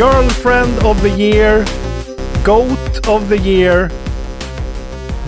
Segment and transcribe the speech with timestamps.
[0.00, 1.64] Girlfriend of the year.
[2.44, 3.90] Goat of the year.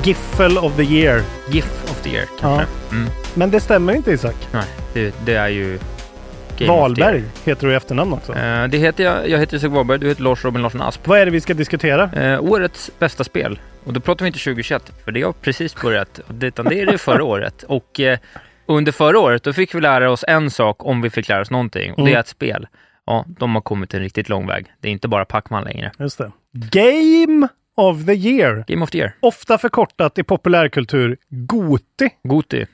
[0.05, 1.23] Giffel of the year.
[1.51, 2.67] GIF of the year kanske.
[2.91, 3.11] Mm.
[3.35, 4.35] Men det stämmer inte Isak.
[4.53, 5.79] Nej, det, det är ju...
[6.59, 8.33] Game Wahlberg heter du i efternamn också.
[8.33, 9.29] Eh, det heter jag.
[9.29, 9.99] Jag heter Isak Wahlberg.
[9.99, 11.07] Du heter Lars Robin Larsson Asp.
[11.07, 12.11] Vad är det vi ska diskutera?
[12.13, 13.59] Eh, årets bästa spel.
[13.85, 16.21] Och då pratar vi inte 2021, för det har precis börjat.
[16.41, 17.63] Utan det är det förra året.
[17.69, 18.19] Och eh,
[18.67, 21.51] under förra året, då fick vi lära oss en sak om vi fick lära oss
[21.51, 21.91] någonting.
[21.93, 22.15] Och det Mm.
[22.17, 22.67] är att spel,
[23.07, 24.67] ja, de har kommit en riktigt lång väg.
[24.81, 25.93] Det är inte bara Pac-Man längre.
[25.99, 26.33] Just det.
[26.53, 28.65] Game of the year.
[28.69, 29.13] Game of the year.
[29.21, 32.11] Ofta förkortat i populärkultur GOTI.
[32.23, 32.67] Goti.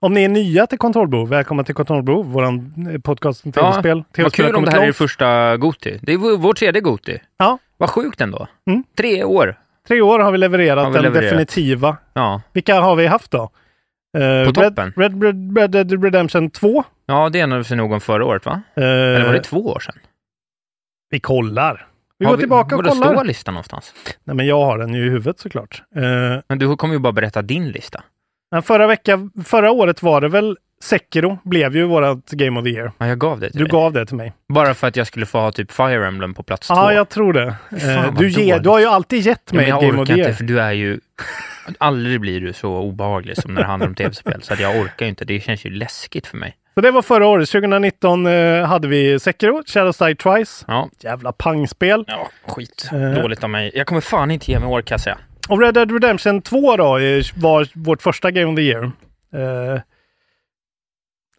[0.00, 3.96] Om ni är nya till Kontrollbehov, välkomna till Kontrollbehov, våran eh, podcast om tv-spel.
[3.98, 4.96] vad TV-spel har kul om det här är långt.
[4.96, 5.98] första Goti.
[6.02, 7.18] Det är vår, vår tredje Goti.
[7.38, 7.58] Ja.
[7.76, 8.48] Vad sjukt ändå.
[8.70, 8.84] Mm.
[8.96, 9.58] Tre år.
[9.88, 11.30] Tre år har vi levererat Har vi den levererat.
[11.32, 11.96] definitiva.
[12.12, 13.50] Ja, Vilka har vi haft då?
[14.18, 14.92] Eh, På toppen.
[14.96, 16.84] Red, Red, Red, Dead Redemption 2.
[17.06, 18.62] ja det är nog om förra året va?
[18.76, 19.94] Eh, Eller var det två år sedan?
[21.10, 21.86] Vi kollar.
[22.18, 23.14] Vi Har går tillbaka och var kollar.
[23.14, 23.94] står listan någonstans?
[24.24, 25.82] Nej, men jag har den ju i huvudet såklart.
[25.96, 26.02] Eh,
[26.48, 28.04] Men du kommer ju bara berätta din lista.
[28.50, 32.70] men förra, vecka, förra året var det väl Sekiro blev ju vårat Game of the
[32.70, 32.92] Year.
[32.98, 33.70] Ja, jag gav det till Du dig.
[33.72, 34.32] gav det till mig.
[34.48, 36.92] Bara för att jag skulle få ha typ Fire Emblem på plats Ja, två.
[36.92, 37.54] jag tror det.
[37.70, 38.62] fan, Eh, vad du, ger, dåligt.
[38.62, 40.32] du har ju alltid gett Ja, men mig jag Game of orkar the inte Year.
[40.36, 41.00] för du är ju...
[41.78, 44.42] Aldrig blir du så obehaglig som när det handlar om tv-spel.
[44.42, 45.24] Så att jag orkar ju inte.
[45.24, 46.56] Det känns ju läskigt för mig.
[46.74, 47.50] Så det var förra året.
[47.50, 50.64] 2019 eh, hade vi Sekiro, Shadows Die Twice.
[50.68, 52.04] Ja, Jävla pangspel.
[52.08, 52.88] ja skit.
[52.92, 53.22] Eh.
[53.22, 53.70] Dåligt av mig.
[53.74, 55.18] Jag kommer fan inte ge mig år kan jag säga.
[55.48, 58.84] Och Red Dead Redemption 2 då eh, var vårt första Game of the Year.
[59.34, 59.80] Eh,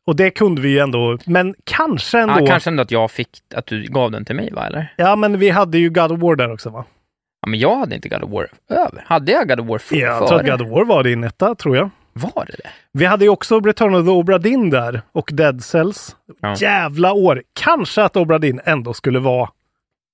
[0.08, 2.36] och det kunde vi ju ändå, men kanske ändå.
[2.40, 3.30] Ja, kanske ändå att jag fick...
[3.56, 4.94] Att du gav den till mig va, eller?
[4.98, 6.86] Ja, men vi hade ju God of War där också va?
[7.42, 9.04] Ja, men jag hade inte God of War över.
[9.08, 10.58] Hade jag God of War f- Jag tror att före?
[10.58, 11.90] God of War var din etta, tror jag.
[12.14, 12.70] Var det det?
[12.92, 16.16] Vi hade ju också Return of the Obra Dinn där och Dead Cells.
[16.42, 16.56] Ja.
[16.56, 17.44] Jävla år!
[17.54, 19.50] Kanske att Obra Dinn ändå skulle vara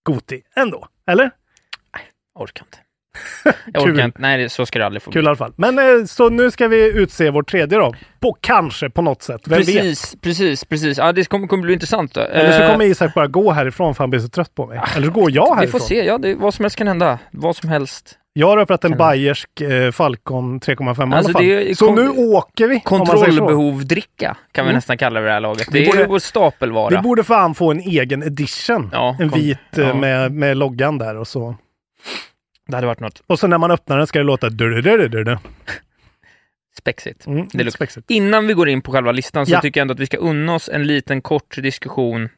[0.04, 0.42] Goti.
[0.56, 0.88] Ändå.
[1.08, 1.32] Eller?
[2.36, 2.78] Jag orkar inte.
[3.74, 3.94] Jag Kul.
[3.94, 4.22] orkar inte.
[4.22, 5.12] Nej, det- så ska det aldrig få.
[5.12, 5.54] Kul i alla fall.
[5.56, 7.94] Men eh, så nu ska vi utse vår tredje då.
[8.20, 9.42] På, kanske på något sätt.
[9.46, 9.66] Vem vet?
[9.68, 10.98] Precis, precis, precis.
[10.98, 12.14] Ja, det kommer, kommer bli intressant.
[12.14, 12.22] Då.
[12.22, 14.80] Eller så Eh, kommer Isak bara gå härifrån för han blir så trött på mig.
[14.96, 15.80] Eller så går jag Vi härifrån.
[15.80, 16.06] får se.
[16.06, 17.20] Ja, det, vad som helst kan hända.
[17.32, 18.18] Vad som helst.
[18.36, 21.44] Jag har öppnat en bayersk eh, Falcon 3,5 i alla Alltså, fall.
[21.46, 22.82] det är så kon- nu åker vi.
[22.86, 23.24] om man säger så.
[23.26, 24.76] Kontrollbehov-dricka kan vi Mm.
[24.76, 25.68] nästan kalla det vid det här laget.
[25.72, 26.90] Vi Det är borde- vår stapelvara.
[26.90, 28.90] Vi borde fan få en egen edition.
[28.94, 29.94] Ja, en vit eh, ja.
[29.94, 31.56] med, med loggan där och så.
[32.68, 34.50] Det hade varit något Och så när man öppnar den ska det låta
[36.78, 37.26] spexigt.
[37.28, 38.12] Mm, spexigt.
[38.12, 39.62] Innan vi går in på själva listan så Ja.
[39.62, 42.30] tycker jag ändå att vi ska unna oss en liten kort diskussion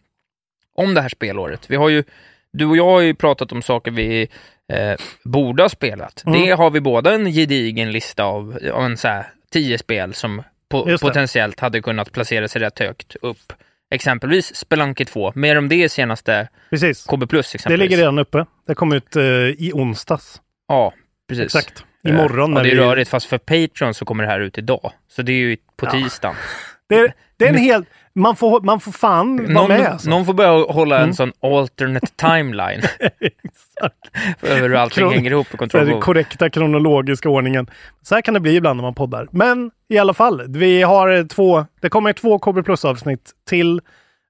[0.75, 1.69] om det här spelåret.
[1.69, 2.03] Vi har ju,
[2.51, 4.27] du och jag har ju pratat om saker vi
[4.73, 4.93] eh,
[5.23, 6.23] borde ha spelat.
[6.25, 6.41] Mm.
[6.41, 10.43] Det har vi båda en gedigen lista av, av en så här tio spel som
[10.69, 13.53] po- potentiellt hade kunnat placera sig rätt högt upp.
[13.95, 15.31] Exempelvis Spelunky 2.
[15.35, 17.05] Mer om det i senaste Precis.
[17.05, 17.19] KB+.
[17.29, 17.79] Det exempelvis.
[17.79, 18.45] ligger redan uppe.
[18.67, 20.41] Det kom ut eh, i onsdags.
[20.67, 20.93] Ja,
[21.29, 21.45] precis.
[21.45, 21.85] Exakt.
[22.07, 22.81] Imorgon Eh, när det är vi...
[22.81, 24.91] rörigt, fast för Patreon så kommer det här ut idag.
[25.07, 25.91] Så det är ju på Ja.
[25.91, 26.35] tisdagen.
[26.89, 27.85] Det är, det är en hel...
[28.15, 30.09] Man får, man får fan vara med alltså.
[30.09, 31.09] någon får börja hålla Mm.
[31.09, 32.81] en sån alternate timeline
[34.41, 35.85] över hur allting Kron- hänger ihop på Så är kontroll.
[35.87, 37.67] det korrekta kronologiska ordningen.
[38.01, 39.27] Så här kan det bli ibland när man poddar.
[39.31, 43.81] Men i alla fall, vi har två, det kommer två KB Plus avsnitt till,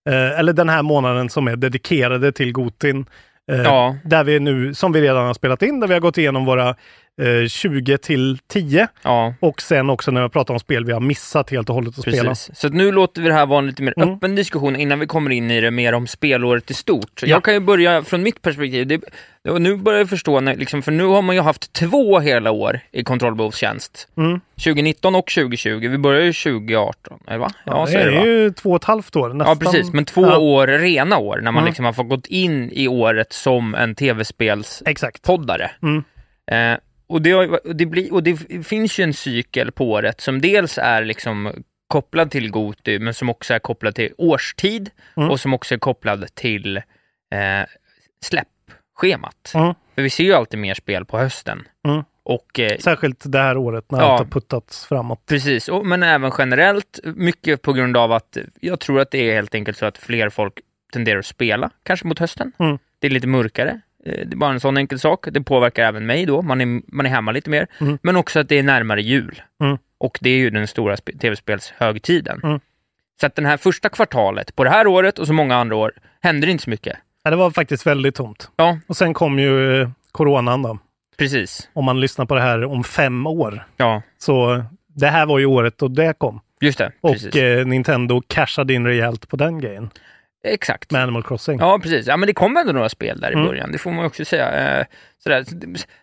[0.09, 3.05] eh, eller den här månaden som är dedikerade till Gotin.
[3.51, 3.95] Eh, Ja.
[4.03, 6.75] Där vi nu, som vi redan har spelat in, där vi har gått igenom våra
[7.21, 8.87] eh, 20 till 10.
[9.03, 11.97] Ja, Och sen också när jag pratar om spel vi har missat helt och hållet
[11.97, 12.29] att spela.
[12.29, 12.57] precis.
[12.59, 14.09] Så att nu låter vi det här vara en lite mer Mm.
[14.15, 17.21] öppen diskussion innan vi kommer in i det mer om spelåret i stort.
[17.21, 17.27] Ja.
[17.27, 18.87] Jag kan ju börja från mitt perspektiv.
[18.87, 19.01] Det,
[19.49, 22.51] och nu börjar jag förstå, när, liksom, för nu har man ju haft två hela
[22.51, 24.07] år i kontrollbehovstjänst.
[24.17, 24.39] Mm.
[24.55, 25.87] 2019 och 2020.
[25.87, 27.51] Vi börjar ju 2018, eller va?
[27.65, 28.25] Ja, så det är det va?
[28.25, 29.33] ju två och ett halvt år.
[29.33, 29.57] Nästan.
[29.63, 29.93] Ja, precis.
[29.93, 31.65] Men två Ja, år, rena år, när man Mm.
[31.65, 35.71] liksom har fått gått in i året som en tv-spelspoddare.
[35.83, 36.03] Mm.
[36.51, 36.77] Eh,
[37.07, 38.37] och, det, det blir, och det
[38.67, 43.29] finns ju en cykel på året som dels är liksom kopplad till Goti, men som
[43.29, 45.29] också är kopplad till årstid Mm.
[45.31, 47.65] och som också är kopplad till eh,
[48.21, 49.51] släppschemat.
[49.55, 49.73] Mm.
[49.95, 51.67] För vi ser ju alltid mer spel på hösten.
[51.87, 52.03] Mm.
[52.23, 54.05] Och eh, Särskilt det här året när Ja.
[54.05, 55.25] allt har puttats framåt.
[55.25, 59.35] Precis, och, men även generellt, mycket på grund av att jag tror att det är
[59.35, 60.53] helt enkelt så att fler folk
[60.93, 62.51] tenderar att spela, kanske mot hösten.
[62.59, 62.77] Mm.
[62.99, 63.81] Det är lite mörkare.
[64.05, 65.25] Eh, bara en sån enkel sak.
[65.31, 67.67] Det påverkar även mig då, man är, man är hemma lite mer.
[67.81, 67.97] Mm.
[68.01, 69.41] Men också att det är närmare jul.
[69.63, 69.77] Mm.
[69.97, 72.39] Och det är ju den stora sp- tv-spelshögtiden.
[72.43, 72.59] Mm.
[73.19, 75.91] Så att den här första kvartalet, på det här året och så många andra år,
[76.21, 76.97] händer inte så mycket.
[77.23, 78.49] Ja, det var faktiskt väldigt tomt.
[78.55, 80.79] Ja, Och sen kom ju eh, coronan då.
[81.17, 81.69] precis.
[81.73, 83.65] Om man lyssnar på det här om fem år.
[83.77, 86.39] Ja, Så det här var ju året då det kom.
[86.61, 86.91] just det.
[87.01, 89.89] Och eh, Nintendo cashade in rejält på den grejen.
[90.53, 90.91] Exakt.
[90.91, 91.59] Med Animal Crossing.
[91.59, 92.07] Ja, precis.
[92.07, 93.45] Ja, men det kom ändå några spel där i Mm.
[93.45, 94.79] början, det får man också säga.
[94.79, 94.85] Eh,
[95.23, 95.45] sådär.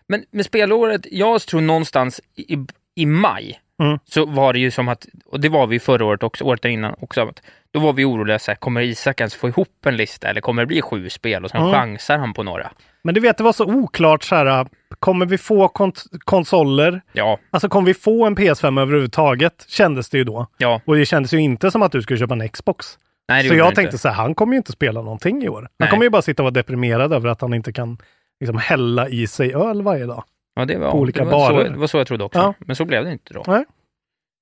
[0.07, 2.57] Men med spelåret, jag tror någonstans i,
[2.95, 3.99] i maj, Mm.
[4.05, 6.95] så var det ju som att, och det var vi förra året också, året innan
[6.99, 7.41] också, att
[7.71, 10.61] då var vi oroliga, så här, kommer Isak ens få ihop en lista eller kommer
[10.61, 11.73] det bli sju spel och sen Mm.
[11.73, 12.71] chansar han på några?
[13.03, 14.67] Men du vet, det var så oklart så här.
[14.99, 17.01] Kommer vi få kont- konsoler?
[17.13, 19.65] Ja, Alltså kommer vi få en PS5 överhuvudtaget?
[19.69, 20.47] Kändes det ju då.
[20.57, 20.81] ja.
[20.85, 22.85] Och det kändes ju inte som att du skulle köpa en Xbox.
[23.27, 23.97] Nej, så jag tänkte inte.
[23.97, 25.61] så här, han kommer ju inte spela någonting i år.
[25.61, 25.89] Han Nej.
[25.89, 27.97] kommer ju bara sitta och vara deprimerad över att han inte kan
[28.39, 30.23] liksom hälla i sig öl varje dag.
[30.55, 31.69] Ja, det var, på olika det var, så, barer.
[31.69, 32.39] det var så jag trodde också.
[32.39, 32.53] Ja.
[32.59, 33.43] Men så blev det inte då.
[33.47, 33.65] Nej.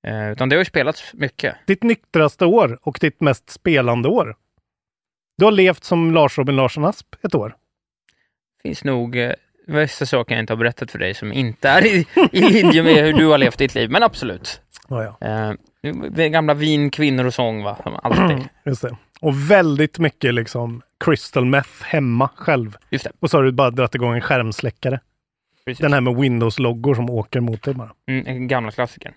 [0.08, 1.56] Eh, utan det har ju spelats mycket.
[1.68, 4.36] Ditt nyktraste år och ditt mest spelande år.
[5.38, 7.56] Du har levt som Lars Robin Larsson Asp ett år.
[8.64, 9.34] finns nog eh,
[9.72, 13.06] vissa saker jag inte har berättat för dig som inte är i, i linje med
[13.06, 14.62] hur du har levt ditt liv, men absolut.
[14.88, 15.28] Ja, ja.
[15.28, 17.78] Eh, gamla vin, kvinnor och sång, va?
[17.84, 18.50] Som Alltid.
[18.66, 18.98] Just det.
[19.22, 22.78] Och väldigt mycket liksom crystal meth hemma själv.
[22.90, 23.12] Just det.
[23.20, 25.00] Och så har du bara dragit igång en skärmsläckare.
[25.66, 25.82] Precis.
[25.82, 27.92] Den här med Windows-loggor som åker mot dig bara.
[28.08, 29.14] Mm, en gamla klassiker.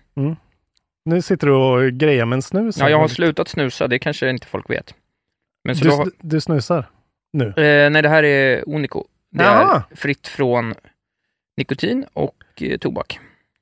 [1.05, 2.77] Nu sitter du och grejar med en snus.
[2.77, 4.95] Ja, jag har slutat snusa, det kanske inte folk vet.
[5.63, 6.85] Men så du, då, du snusar
[7.33, 7.47] nu?
[7.47, 9.03] eh, nej, det här är Onico.
[9.37, 9.83] Det Jaha.
[9.91, 10.73] är fritt från
[11.57, 13.19] nikotin och eh, tobak.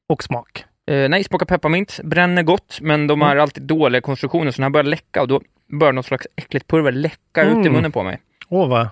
[0.10, 0.66] Och smak.
[0.92, 3.28] Eh, nej, smaka pepparmint, bränner gott, men de Mm.
[3.28, 5.42] har alltid dåliga konstruktioner, så den här börjar läcka och då
[5.80, 7.74] börjar något slags äckligt pulver läcka ut i Mm.
[7.74, 8.20] munnen på mig.
[8.50, 8.90] Åh, vad...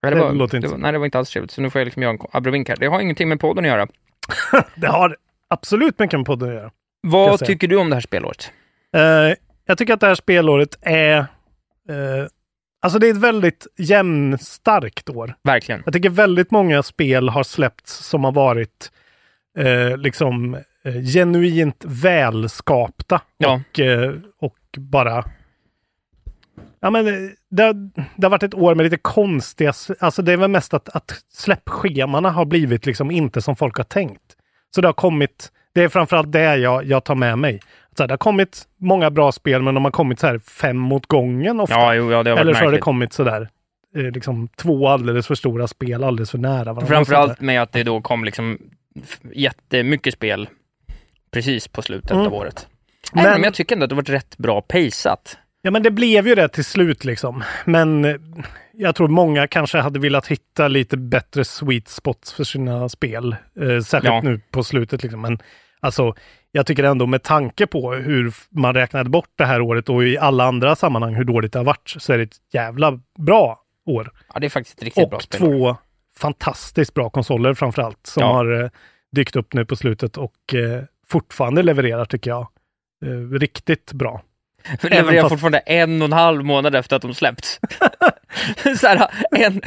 [0.00, 0.80] Ja, det Det var, låter det inte var, så.
[0.82, 2.76] nej, det var inte alls trevligt, så nu får jag liksom göra en abrovink här.
[2.76, 3.86] Det har ingenting med podden att göra.
[4.74, 5.16] Det har
[5.48, 6.70] absolut mycket med podden att göra.
[7.00, 7.46] Vad säga.
[7.46, 8.52] tycker du om det här spelåret?
[8.96, 9.34] Eh,
[9.66, 11.16] jag tycker att det här spelåret är...
[11.18, 11.26] eh,
[12.82, 15.34] alltså det är ett väldigt jämnstarkt år.
[15.42, 15.82] Verkligen.
[15.84, 18.90] Jag tycker väldigt många spel har släppts som har varit
[19.58, 23.20] eh, liksom eh, genuint välskapta.
[23.38, 23.60] Ja.
[23.70, 25.24] Och, eh, och bara...
[26.80, 27.14] Ja, men eh,
[27.50, 29.72] det, har- det har varit ett år med lite konstiga...
[30.00, 33.84] Alltså det är väl mest att, att släppschemana har blivit liksom inte som folk har
[33.84, 34.36] tänkt.
[34.74, 35.52] Så det har kommit...
[35.74, 37.60] Det är framförallt det jag, jag tar med mig.
[37.96, 40.92] Så här, det har kommit många bra spel, men de har kommit så här fem
[40.92, 41.74] åt gången ofta.
[41.74, 42.84] Ja, jo, ja det har Eller så har det märkligt.
[42.84, 43.48] kommit sådär,
[43.96, 46.86] eh, liksom två alldeles för stora spel alldeles för nära varandra.
[46.86, 48.58] Framförallt med att det då kom liksom
[49.34, 50.48] jättemycket spel
[51.30, 52.26] precis på slutet Mm.
[52.26, 52.66] av året.
[53.12, 55.38] Men, Men- men jag tycker ändå att det varit rätt bra paceat.
[55.62, 57.42] Ja, men det blev ju det till slut liksom.
[57.64, 58.16] Men eh,
[58.72, 63.32] jag tror många kanske hade velat hitta lite bättre sweet spots för sina spel.
[63.60, 64.20] Eh, särskilt Ja.
[64.24, 65.20] nu på slutet liksom.
[65.20, 65.38] Men
[65.82, 66.14] alltså,
[66.52, 70.18] jag tycker ändå med tanke på hur man räknade bort det här året och i
[70.18, 74.10] alla andra sammanhang hur dåligt det har varit så är det ett jävla bra år.
[74.34, 75.40] Ja, det är faktiskt riktigt bra Och spel.
[75.40, 75.76] två
[76.18, 78.32] fantastiskt bra konsoler framförallt som Ja.
[78.32, 78.70] har eh,
[79.16, 82.46] dykt upp nu på slutet och eh, fortfarande levererar tycker jag.
[83.04, 84.22] Eh, riktigt bra.
[84.80, 87.60] För levererar fast- fortfarande en och en halv månad efter att de släppts.
[88.80, 89.60] så här, en,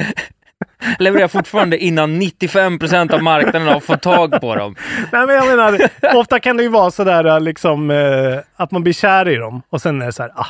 [0.98, 4.74] levererar fortfarande innan 95 procent av marknaden har fått tag på dem.
[5.12, 5.78] Nej, men jag menar,
[6.14, 9.80] ofta kan det ju vara sådär liksom eh, att man blir kär i dem och
[9.82, 10.46] sen är det så här, ah.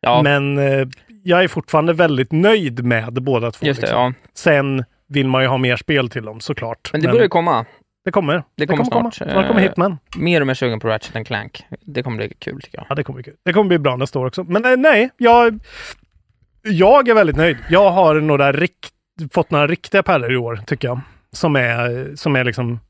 [0.00, 0.86] Ja, Men eh,
[1.22, 3.66] jag är fortfarande väldigt nöjd med båda två.
[3.66, 3.86] just det.
[3.86, 4.00] liksom.
[4.02, 4.12] Ja.
[4.34, 6.90] Sen vill man ju ha mer spel till dem såklart.
[6.92, 7.64] Men det börjar ju komma.
[8.04, 8.42] det kommer.
[8.56, 9.10] det kommer komma.
[9.12, 9.30] snart.
[9.30, 9.98] Snart kommer Eh, Hitman.
[10.16, 11.64] Mer och mer sugen på Ratchet and Clank.
[11.80, 12.86] Det kommer bli kul tycker jag.
[12.88, 13.34] Ja, det kommer bli kul.
[13.44, 14.44] Det kommer bli bra nästa år också.
[14.44, 15.58] Men eh, nej, jag,
[16.62, 17.56] jag är väldigt nöjd.
[17.70, 18.90] Jag har några rikt,
[19.32, 21.00] fått några riktiga pärlor i år, tycker jag.
[21.32, 22.80] Som är, som är liksom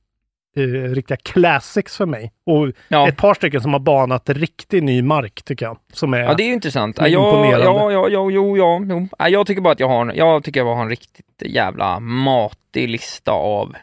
[0.56, 0.62] eh,
[0.94, 2.32] riktiga classics för mig.
[2.46, 3.08] Och Ja.
[3.08, 5.78] ett par stycken som har banat riktigt ny mark tycker jag.
[5.92, 6.96] Som är, Ja, det är ju intressant.
[6.98, 7.64] Ja, ja, imponerande.
[7.64, 9.08] ja, ja, ja, jo, ja, jo.
[9.18, 12.88] Ja, jag tycker bara att jag har, jag tycker jag har en riktigt jävla matig
[12.88, 13.76] lista av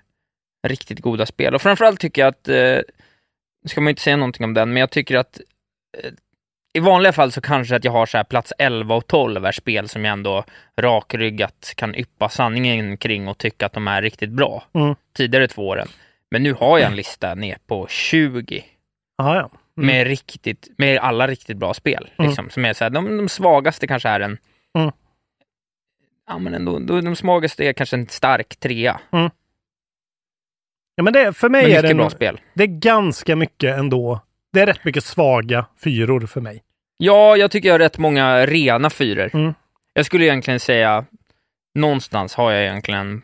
[0.68, 1.56] riktigt goda spel.
[1.56, 2.78] Och framförallt tycker jag att, eh,
[3.68, 5.40] ska man ju inte säga någonting om den, men jag tycker att
[6.04, 6.12] eh,
[6.78, 9.52] i vanliga fall så kanske att jag har så här plats 11 och 12 är
[9.52, 10.44] spel som jag ändå
[10.78, 14.64] rakryggat kan yppa sanningen kring och tycka att de är riktigt bra.
[14.74, 14.96] Mm.
[15.18, 15.88] Tidigare två åren.
[16.32, 18.64] Men nu har jag en lista ner på 20
[19.18, 19.50] ja, ja.
[19.78, 19.88] Mm.
[19.88, 22.10] med, riktigt, med alla riktigt bra spel.
[22.18, 22.30] Mm.
[22.30, 24.38] Liksom, som är så här, de, de svagaste kanske är en...
[24.78, 24.92] Mm.
[26.28, 29.00] Ja, men ändå, de, de svagaste är kanske en stark trea.
[30.96, 32.42] ja, men det, för mig Men är det, bra en, spel.
[32.54, 34.20] det är ganska mycket ändå.
[34.54, 36.64] Det är rätt mycket svaga fyror för mig.
[36.98, 39.30] Ja, jag tycker jag har rätt många rena fyror.
[39.34, 39.54] Mm.
[39.94, 41.06] Jag skulle egentligen säga,
[41.76, 43.22] någonstans har jag egentligen...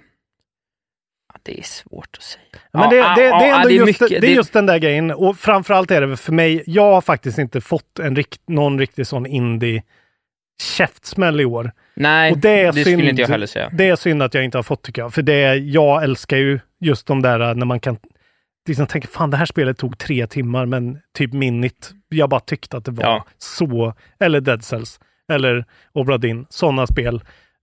[1.43, 2.43] Det är svårt att säga.
[2.71, 4.65] Men det, ja, det, det är ja, det är just, mycket- det är just den
[4.65, 5.11] där grejen.
[5.11, 9.07] Och framförallt är det för mig, jag har faktiskt inte fått en rikt, någon riktig
[9.07, 9.83] sån indie
[10.77, 11.71] käftsmäll i år.
[11.93, 12.87] Nej, Och det är det synd.
[12.97, 13.69] skulle inte jag heller säga.
[13.73, 15.13] Det är synd att jag inte har fått tycker jag.
[15.13, 17.97] För det, jag älskar ju just de där äh, när man kan
[18.67, 22.77] liksom tänka, fan det här spelet tog tre timmar men typ Minit, jag bara tyckte
[22.77, 23.25] att det var Ja.
[23.37, 23.93] så.
[24.19, 24.99] Eller Dead Cells.
[25.31, 26.45] Eller Obra Dinn.
[26.49, 27.15] Sådana spel.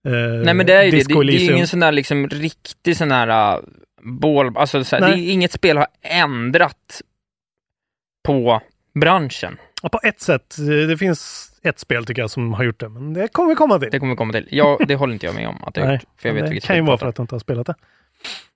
[0.07, 0.11] Eh,
[0.45, 0.97] Nej men det är ju det.
[1.07, 3.63] Det, det är ingen sån där liksom riktig sån här uh,
[4.01, 7.01] bål, alltså så här, det är inget spel har ändrat
[8.23, 8.61] på
[8.99, 9.57] branschen.
[9.83, 10.57] Ja, på ett sätt.
[10.59, 13.55] eh, Det finns ett spel tycker jag som har gjort det, men det kommer vi
[13.55, 13.89] komma till.
[13.91, 14.47] Det kommer vi komma till.
[14.51, 16.21] Ja, det håller inte jag med om att det har Nej, gjort.
[16.21, 17.75] För jag vet det kan ju vara för att du inte har spelat det.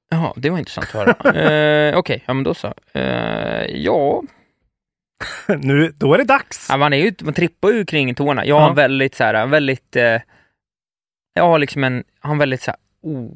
[0.10, 1.92] Jaha, det var intressant att höra.
[1.92, 2.74] uh, Okej, ja men då så.
[2.94, 4.24] Eh, ja,
[5.48, 6.68] nu, då är det dags!
[6.70, 8.46] ja, man, är ju, man trippar ju kring tårna.
[8.46, 8.70] Jag har Ja.
[8.70, 9.96] en väldigt så här, väldigt...
[9.96, 10.22] eh,
[11.34, 13.30] jag har liksom en, har en väldigt så här, oh.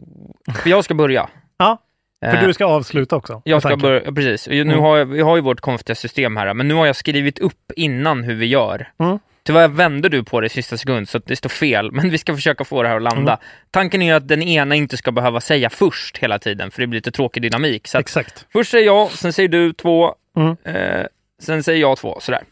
[0.56, 1.30] För jag ska börja.
[1.58, 1.78] Ja,
[2.26, 3.42] För Eh, du ska avsluta också.
[3.46, 4.48] Jag ska börja, precis.
[4.48, 4.80] Nu Mm.
[4.80, 7.72] har jag, vi har ju vårt konstiga system här, men nu har jag skrivit upp
[7.76, 8.92] innan hur vi gör.
[9.00, 9.20] Mm.
[9.44, 12.18] Tyvärr vände du på det i sista sekund så att det står fel, men vi
[12.18, 13.32] ska försöka få det här att landa.
[13.34, 13.44] Mm.
[13.72, 16.88] Tanken är ju att den ena inte ska behöva säga först hela tiden, för det
[16.88, 17.88] blir lite tråkig dynamik.
[17.88, 18.46] Så Exakt.
[18.54, 20.58] först säger jag, sen säger du två, Mm.
[20.64, 21.06] eh,
[21.42, 22.44] sen säger jag två, sådär.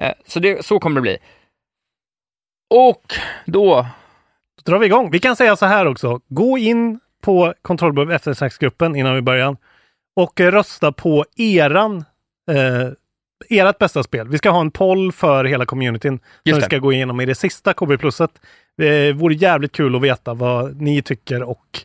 [0.00, 1.18] Eh, så det, så kommer det bli.
[2.74, 3.14] Och
[3.44, 3.86] då,
[4.64, 5.10] Då drar vi igång.
[5.10, 6.20] Vi kan säga så här också.
[6.28, 9.56] Gå in på kontrollbehov eftersnacksgruppen innan vi börjar
[10.16, 12.04] och rösta på eran
[12.50, 12.88] eh,
[13.50, 14.28] ert bästa spel.
[14.28, 17.34] Vi ska ha en poll för hela communityn som vi ska gå igenom i det
[17.34, 18.30] sista KB pluset.
[18.76, 21.80] Det vore jävligt kul att veta vad ni tycker och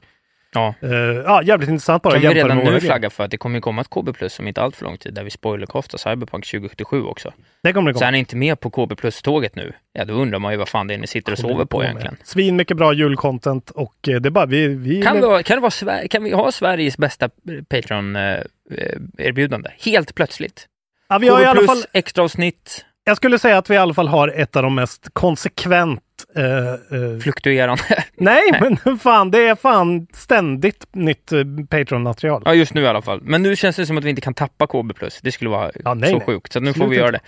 [0.53, 0.89] ja, eh,
[1.25, 3.81] ja, jävligt intressant bara kan vi redan med nu flagga för att det kommer komma
[3.81, 7.33] ett KB Plus om inte allt för lång tid, där vi spoilerkostar Cyberpunk 2077 också.
[7.63, 8.07] Det kommer det Så komma.
[8.07, 10.87] är ni inte med på KB Plus-tåget nu, ja då undrar man ju vad fan
[10.87, 12.17] det är ni sitter och sover på egentligen.
[12.23, 14.67] Svin mycket bra julcontent och eh, det är bara vi...
[14.67, 17.29] vi Kan, vi, ha- kan, det vara kan vi ha Sveriges bästa
[17.69, 19.69] Patreon-erbjudande?
[19.85, 20.67] Helt plötsligt.
[21.11, 23.93] Ja, vi har i alla fall, extra avsnitt, jag skulle säga att vi i alla
[23.93, 26.01] fall har ett av de mest konsekvent
[26.35, 27.83] eh, eh, fluktuerande.
[28.15, 31.39] Nej, men fan, det är fan ständigt nytt eh,
[31.69, 32.41] Patreon-material.
[32.45, 33.19] ja, just nu i alla fall.
[33.23, 35.19] Men nu känns det som att vi inte kan tappa KB Plus.
[35.21, 36.25] Det skulle vara Ja, nej, så nej.
[36.25, 36.53] sjukt.
[36.53, 37.19] Så nu Absolut får vi göra det.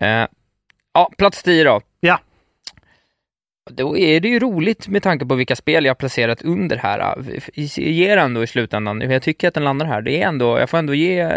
[0.00, 0.26] Eh,
[0.94, 1.80] ja, plats 10 då.
[2.00, 2.18] Ja.
[3.70, 7.14] Då är det ju roligt med tanke på vilka spel jag har placerat under här.
[7.76, 9.00] Ge ändå i slutändan.
[9.00, 10.02] Jag tycker att den landar här.
[10.02, 11.30] Det är ändå, jag får ändå ge uh,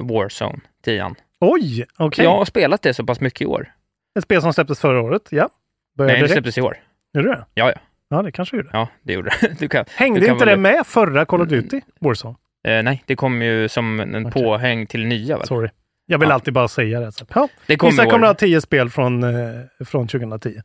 [0.00, 1.14] Warzone 10.
[1.40, 2.24] Oj, okej.
[2.24, 3.72] Jag har spelat det så pass mycket i år.
[4.18, 5.48] Ett spel som släpptes förra året, ja.
[5.96, 6.32] Börjar Nej, det direkt.
[6.32, 6.76] släpptes i år.
[7.14, 7.44] Gjorde det?
[7.54, 7.80] Ja, ja.
[8.08, 8.68] Ja, det kanske gjorde.
[8.72, 9.68] Ja, det gjorde det.
[9.68, 12.34] Kan, Hängde kan inte det med förra Call of Duty, Warzone?
[12.68, 14.42] Eh, nej, det kom ju som en Okej.
[14.42, 15.46] påhäng till nya väl?
[15.46, 15.68] Sorry.
[16.06, 16.34] Jag vill Ja.
[16.34, 17.12] alltid bara säga det.
[17.12, 17.24] Så.
[17.34, 17.48] Ja.
[17.66, 20.60] Det kom Vissa kommer att ha tio spel från, eh, från 2010.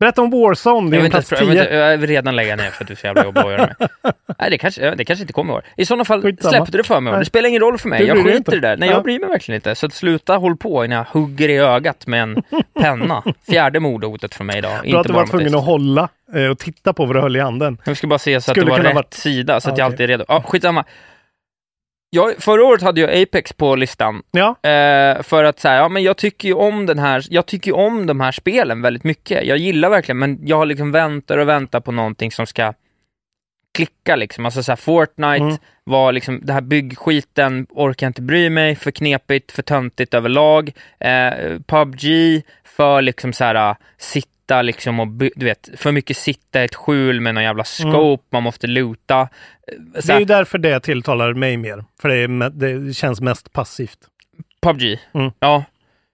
[0.00, 1.62] Berätta om Warzone, det är inte, plats jag, vill 10.
[1.62, 3.74] inte, jag vill redan lägga ner för att du är så jävla jobbig att göra
[3.78, 3.88] med.
[4.40, 5.64] Nej, det kanske, det kanske inte kommer i år.
[5.76, 6.52] I sådana fall Skitsamma.
[6.52, 7.10] släppte det för mig.
[7.12, 7.20] Nej.
[7.20, 8.00] Det spelar ingen roll för mig.
[8.00, 8.76] Du Jag skiter i det där.
[8.76, 8.94] Nej, Ja.
[8.94, 9.74] jag bryr mig verkligen inte.
[9.74, 12.42] Så att sluta håll på innan jag hugger i ögat med en
[12.80, 13.22] penna.
[13.50, 14.70] Fjärde mordhotet från mig idag.
[14.72, 17.36] Bra Inte att du var tvungen att hålla eh, och titta på vad du höll
[17.36, 17.78] i handen.
[17.84, 19.82] Jag ska bara se så att Skulle det var rätt varit- sida, så att Ja,
[19.84, 20.24] jag alltid är redo.
[20.28, 20.84] Ja, skitsamma.
[22.16, 24.22] Jag, förra året hade jag Apex på listan.
[24.30, 27.74] Ja, Eh, för att säga, ja men jag tycker ju om den här, jag tycker
[27.76, 29.44] om de här spelen väldigt mycket.
[29.46, 32.72] Jag gillar verkligen, men jag har liksom väntar och väntar på någonting som ska
[33.74, 34.44] klicka liksom.
[34.44, 35.56] Alltså såhär Fortnite Mm.
[35.84, 40.72] var liksom, det här byggskiten orkar jag inte bry mig, för knepigt, för töntigt överlag.
[41.00, 42.02] Eh, PubG,
[42.76, 43.76] för liksom såhär
[44.46, 48.24] sitta liksom och, du vet, för mycket sitta i ett skjul med någon jävla scope,
[48.30, 49.20] man måste luta.
[49.20, 49.28] Eh,
[49.94, 51.84] det så är ju därför det tilltalar mig mer.
[52.00, 53.98] För det, är, det känns mest passivt.
[54.62, 54.98] PubG.
[55.14, 55.32] Mm.
[55.40, 55.64] Ja.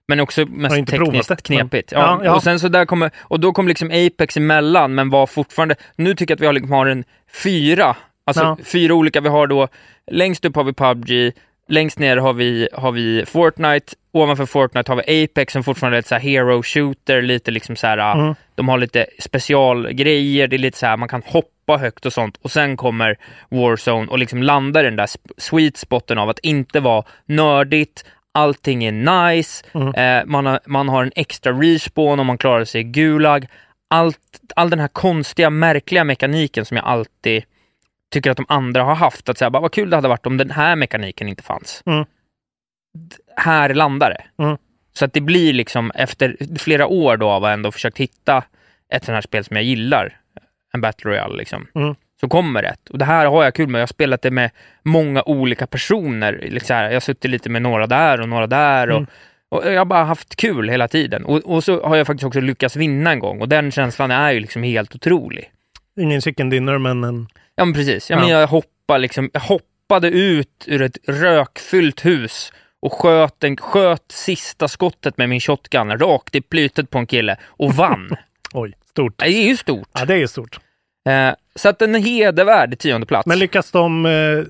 [0.07, 1.91] Men också mest tekniskt det, men- knepigt.
[1.91, 2.35] Ja, Ja, ja.
[2.35, 6.15] Och sen så där kommer, och då kom liksom Apex emellan, men var fortfarande, nu
[6.15, 7.03] tycker jag att vi har, liksom, har en
[7.43, 8.57] fyra Alltså Ja.
[8.63, 9.67] fyra olika, vi har då,
[10.11, 11.33] längst upp har vi PubG,
[11.69, 15.99] längst ner har vi, har vi Fortnite, ovanför Fortnite har vi Apex som fortfarande är
[15.99, 18.35] ett så hero shooter, lite liksom så här, Mm.
[18.55, 22.37] de har lite specialgrejer, det är lite så här, man kan hoppa högt och sånt
[22.41, 23.17] och sen kommer
[23.49, 28.83] Warzone och liksom landar i den där sweet spoten av att inte vara nördigt, allting
[28.83, 29.93] är nice, Mm.
[29.95, 33.47] eh, man, har, man har en extra respawn om man klarar sig i Gulag,
[33.89, 34.17] allt,
[34.55, 37.43] all den här konstiga, märkliga mekaniken som jag alltid
[38.13, 39.29] tycker att de andra har haft.
[39.29, 41.83] Att säga, bara, vad kul det hade varit om den här mekaniken inte fanns.
[41.85, 42.05] Mm.
[43.37, 44.43] Här landar det.
[44.43, 44.57] Mm.
[44.93, 48.43] Så att det blir liksom efter flera år då av att ändå försökt hitta
[48.93, 50.17] ett sånt här spel som jag gillar,
[50.73, 51.67] en Battle Royale liksom.
[51.75, 51.95] Mm.
[52.21, 52.89] Så kommer ett.
[52.89, 53.79] Och det här har jag kul med.
[53.79, 54.51] Jag har spelat det med
[54.83, 56.39] många olika personer.
[56.51, 58.89] Liksom här, jag har suttit lite med några där och några där.
[58.89, 59.09] Och, Mm.
[59.49, 61.25] och jag har bara haft kul hela tiden.
[61.25, 63.41] Och, och så har jag faktiskt också lyckats vinna en gång.
[63.41, 65.51] Och den känslan är ju liksom helt otrolig.
[65.99, 67.27] Ingen chicken dinner, men en...
[67.55, 68.09] Ja men precis.
[68.09, 68.21] Ja, Ja.
[68.21, 74.11] Men jag, hoppade liksom, jag hoppade ut ur ett rökfyllt hus och sköt, en, sköt
[74.11, 78.09] sista skottet med min shotgun rakt i plytet på en kille och vann.
[78.53, 79.17] Oj, stort.
[79.17, 79.87] det är ju stort.
[79.93, 80.59] Ja, det är stort.
[81.09, 83.25] Eh, så att är hedervärd tionde plats.
[83.25, 84.43] Men lyckas de, eh,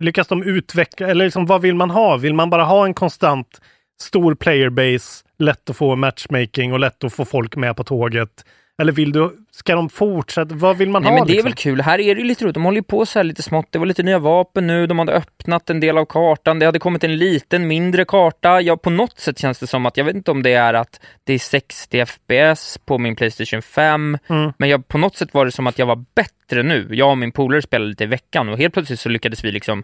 [0.00, 2.16] lyckas de utveckla, eller liksom, vad vill man ha?
[2.16, 3.60] Vill man bara ha en konstant
[4.00, 8.44] stor playerbase, lätt att få matchmaking och lätt att få folk med på tåget?
[8.82, 10.54] Eller vill du, ska de fortsätta?
[10.54, 11.18] Vad vill man Nej, ha?
[11.18, 11.44] men det är liksom?
[11.48, 11.80] väl kul.
[11.80, 12.54] Här är det lite roligt.
[12.54, 13.66] De håller ju på så här lite smått.
[13.70, 14.86] Det var lite nya vapen nu.
[14.86, 16.58] De hade öppnat en del av kartan.
[16.58, 18.60] Det hade kommit en liten, mindre karta.
[18.60, 21.00] Ja, på något sätt känns det som att, jag vet inte om det är att
[21.24, 24.52] det är 60 FPS på min Playstation 5, Mm.
[24.58, 26.88] men jag, på något sätt var det som att jag var bättre nu.
[26.92, 29.82] Jag och min polare spelade lite i veckan och helt plötsligt så lyckades vi liksom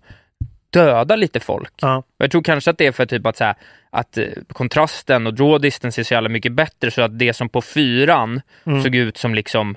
[0.74, 1.72] döda lite folk.
[1.80, 2.02] Ja.
[2.18, 3.54] Jag tror kanske att det är för typ att, så här,
[3.90, 7.48] att eh, kontrasten och draw distance är så jävla mycket bättre så att det som
[7.48, 8.82] på fyran Mm.
[8.82, 9.76] såg ut som liksom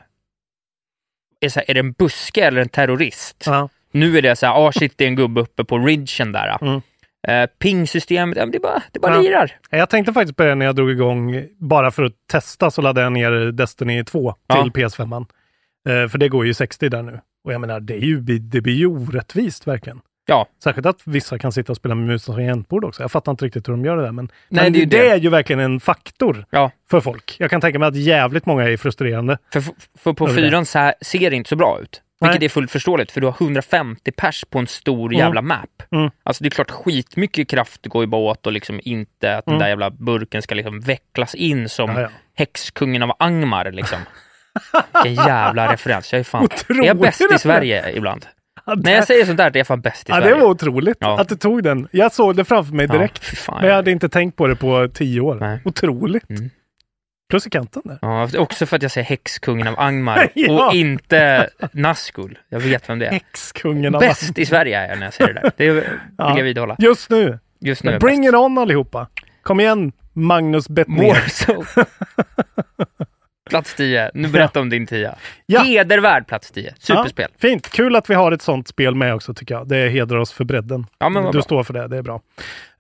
[1.42, 3.44] är, så här, är det en buske eller en terrorist?
[3.46, 3.70] Ja.
[3.92, 6.58] Nu är det så här, ah shit det är en gubbe uppe på ridgen där.
[6.62, 6.82] Mm.
[7.28, 9.22] Eh, Ping-systemet, ja, det bara, det bara Ja.
[9.22, 9.52] lirar.
[9.70, 13.02] Jag tänkte faktiskt på det när jag drog igång, bara för att testa så laddade
[13.06, 14.64] jag ner Destiny 2 Ja.
[14.64, 15.26] till PS5.
[15.90, 17.20] Eh, för det går ju 60 där nu.
[17.44, 20.02] Och jag menar, det, är ju, det blir ju orättvist verkligen.
[20.30, 20.48] Ja.
[20.64, 23.04] Särskilt att vissa kan sitta och spela med mus och tangentbord också.
[23.04, 24.12] Jag fattar inte riktigt hur de gör det där.
[24.12, 25.10] Men, Nej, men det är ju det, det.
[25.10, 26.72] är ju verkligen en faktor Ja.
[26.90, 27.36] för folk.
[27.40, 29.38] Jag kan tänka mig att jävligt många är frustrerande.
[29.54, 29.64] För,
[29.98, 32.02] för på fyran så ser det inte så bra ut.
[32.22, 32.46] Vilket Nej.
[32.46, 35.20] är fullt förståeligt, för du har 150 pers på en stor Mm.
[35.20, 35.84] jävla map.
[35.92, 36.10] Mm.
[36.24, 39.54] Alltså det är klart skitmycket kraft går ju bara åt och liksom inte att Mm.
[39.54, 42.10] den där jävla burken ska liksom vecklas in som Ja, ja.
[42.36, 43.98] häxkungen av Angmar liksom.
[45.04, 46.14] Vilken jävla referens.
[46.14, 46.44] Jag är fan...
[46.44, 47.40] Otrolig är jag bäst i.
[47.40, 48.26] Sverige ibland?
[48.66, 50.36] Ja, När jag säger sånt där, det är fan bäst i Ja, Sverige.
[50.36, 51.20] det var otroligt Ja.
[51.22, 51.88] att du tog den.
[51.92, 53.26] Jag såg det framför mig Ja, direkt.
[53.26, 55.36] fy fan, men jag hade inte tänkt på det på tio år.
[55.36, 55.60] Nej.
[55.66, 56.30] Otroligt.
[56.30, 56.50] Mm.
[57.30, 57.98] Plus i kanten där.
[58.02, 60.68] Ja, också för att jag säger häxkungen av Angmar Ja.
[60.68, 62.40] och inte Nazgul.
[62.50, 63.12] Jag vet vem det är.
[63.12, 65.52] Häxkungen av Bäst i Sverige är jag när jag säger det där.
[65.58, 65.84] Det vill
[66.18, 66.38] Ja.
[66.38, 66.76] jag vidhålla.
[66.80, 67.40] Just nu.
[67.60, 68.30] Just nu Bring bäst.
[68.30, 69.08] it on allihopa.
[69.44, 71.24] Kom igen, Magnus Bettner.
[73.50, 74.12] Plats 10.
[74.14, 75.16] Nu berätta om din 10.
[75.46, 75.62] Ja.
[75.62, 76.74] Hedervärd plats 10.
[76.80, 77.28] Superspel.
[77.32, 77.70] Ja, fint.
[77.70, 79.68] Kul att vi har ett sånt spel med också tycker jag.
[79.68, 80.86] Det hedrar oss för bredden.
[81.00, 81.42] Ja, men du bra.
[81.42, 82.22] står för det, det är bra.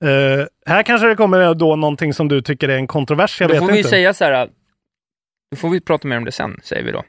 [0.03, 3.41] Eh, här kanske det kommer då någonting som du tycker är en kontrovers.
[3.41, 3.89] Jag Då vet får vi inte.
[3.89, 4.49] säga så här.
[5.51, 7.03] Då får vi prata mer om det sen, säger vi då.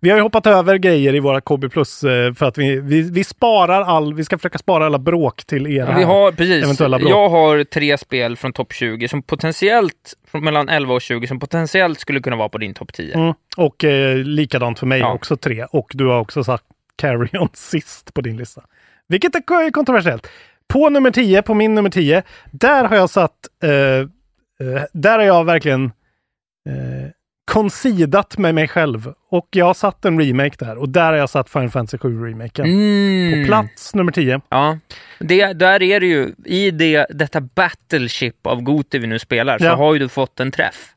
[0.00, 3.02] Vi har ju hoppat över grejer i våra KB Plus eh, för att vi, vi,
[3.10, 6.64] vi sparar all, vi ska försöka spara alla bråk till era Vi har, precis.
[6.64, 7.10] eventuella bråk.
[7.10, 12.00] Jag har tre spel från topp 20 som potentiellt, mellan 11 och 20, som potentiellt
[12.00, 13.14] skulle kunna vara på din topp 10.
[13.14, 13.34] Mm.
[13.56, 15.12] Och eh, likadant för mig Ja.
[15.12, 15.64] också tre.
[15.64, 16.64] Och du har också sagt
[16.96, 18.62] Carry On sist på din lista.
[19.08, 20.26] Vilket är kontroversiellt.
[20.68, 24.06] På nummer 10, på min nummer 10, där har jag satt, eh, eh,
[24.92, 25.84] där har jag verkligen
[26.68, 27.10] eh,
[27.50, 29.12] konsidat med mig själv.
[29.30, 32.24] Och jag har satt en remake där och där har jag satt Final Fantasy 7
[32.26, 32.64] remaken.
[32.66, 33.42] Mm.
[33.42, 34.40] På plats nummer 10.
[34.48, 34.78] Ja,
[35.18, 39.64] det, där är det ju, i det, detta battleship av Goti vi nu spelar, så
[39.64, 39.74] Ja.
[39.76, 40.94] har ju du fått en träff.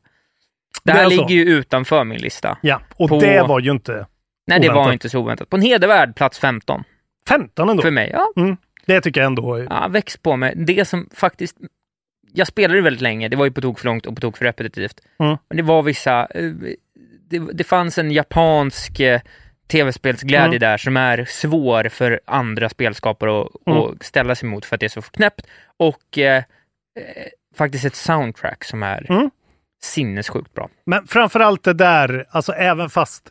[0.84, 1.16] Det Det här är så.
[1.28, 2.58] ligger ju utanför min lista.
[2.62, 4.06] Ja, och På- det var ju inte
[4.46, 4.92] Nej, det var Oväntat.
[4.92, 5.48] inte så oväntat.
[5.50, 6.84] På en hedervärd plats 15.
[7.28, 7.82] 15 ändå.
[7.82, 8.42] För mig, ja.
[8.42, 8.56] Mm.
[8.86, 9.58] Det tycker jag ändå.
[9.70, 9.88] ja.
[9.88, 10.54] Växt på mig.
[10.56, 11.56] Det som faktiskt...
[12.36, 14.44] Jag spelade väldigt länge, det var ju på tok för långt och på tok för
[14.44, 15.00] repetitivt.
[15.18, 15.36] Mm.
[15.48, 16.26] Men det var vissa...
[16.34, 16.50] eh,
[17.28, 19.20] Det, det fanns en japansk eh,
[19.70, 20.58] tv-spelsglädje Mm.
[20.58, 23.98] där som är svår för andra spelskapare att, Mm.
[24.00, 25.46] ställa sig emot för att det är så knäppt.
[25.76, 26.42] Och eh, eh,
[27.56, 29.30] faktiskt ett soundtrack som är Mm.
[29.84, 30.68] sinnessjukt bra.
[30.86, 33.30] Men framförallt det där, alltså även fast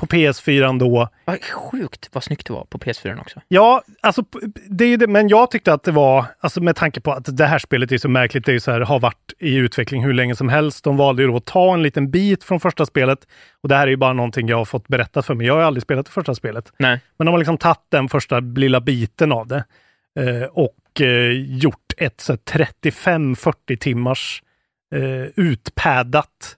[0.00, 1.08] på PS4 då.
[1.24, 3.40] Vad sjukt vad snyggt det var på PS4 också.
[3.48, 4.24] Ja, alltså
[4.68, 7.46] det är det, men jag tyckte att det var, alltså med tanke på att det
[7.46, 10.36] här spelet är så märkligt, det är så här, har varit i utveckling hur länge
[10.36, 10.84] som helst.
[10.84, 13.18] De valde ju då att ta en liten bit från första spelet.
[13.62, 15.46] Och det här är ju bara någonting jag har fått berättat för mig.
[15.46, 16.72] Jag har ju aldrig spelat det första spelet.
[16.78, 17.00] Nej.
[17.16, 19.64] Men de har liksom tagit den första lilla biten av det
[20.20, 24.42] eh, och eh, gjort ett så här 35-40 timmars
[24.94, 26.56] eh, utpädat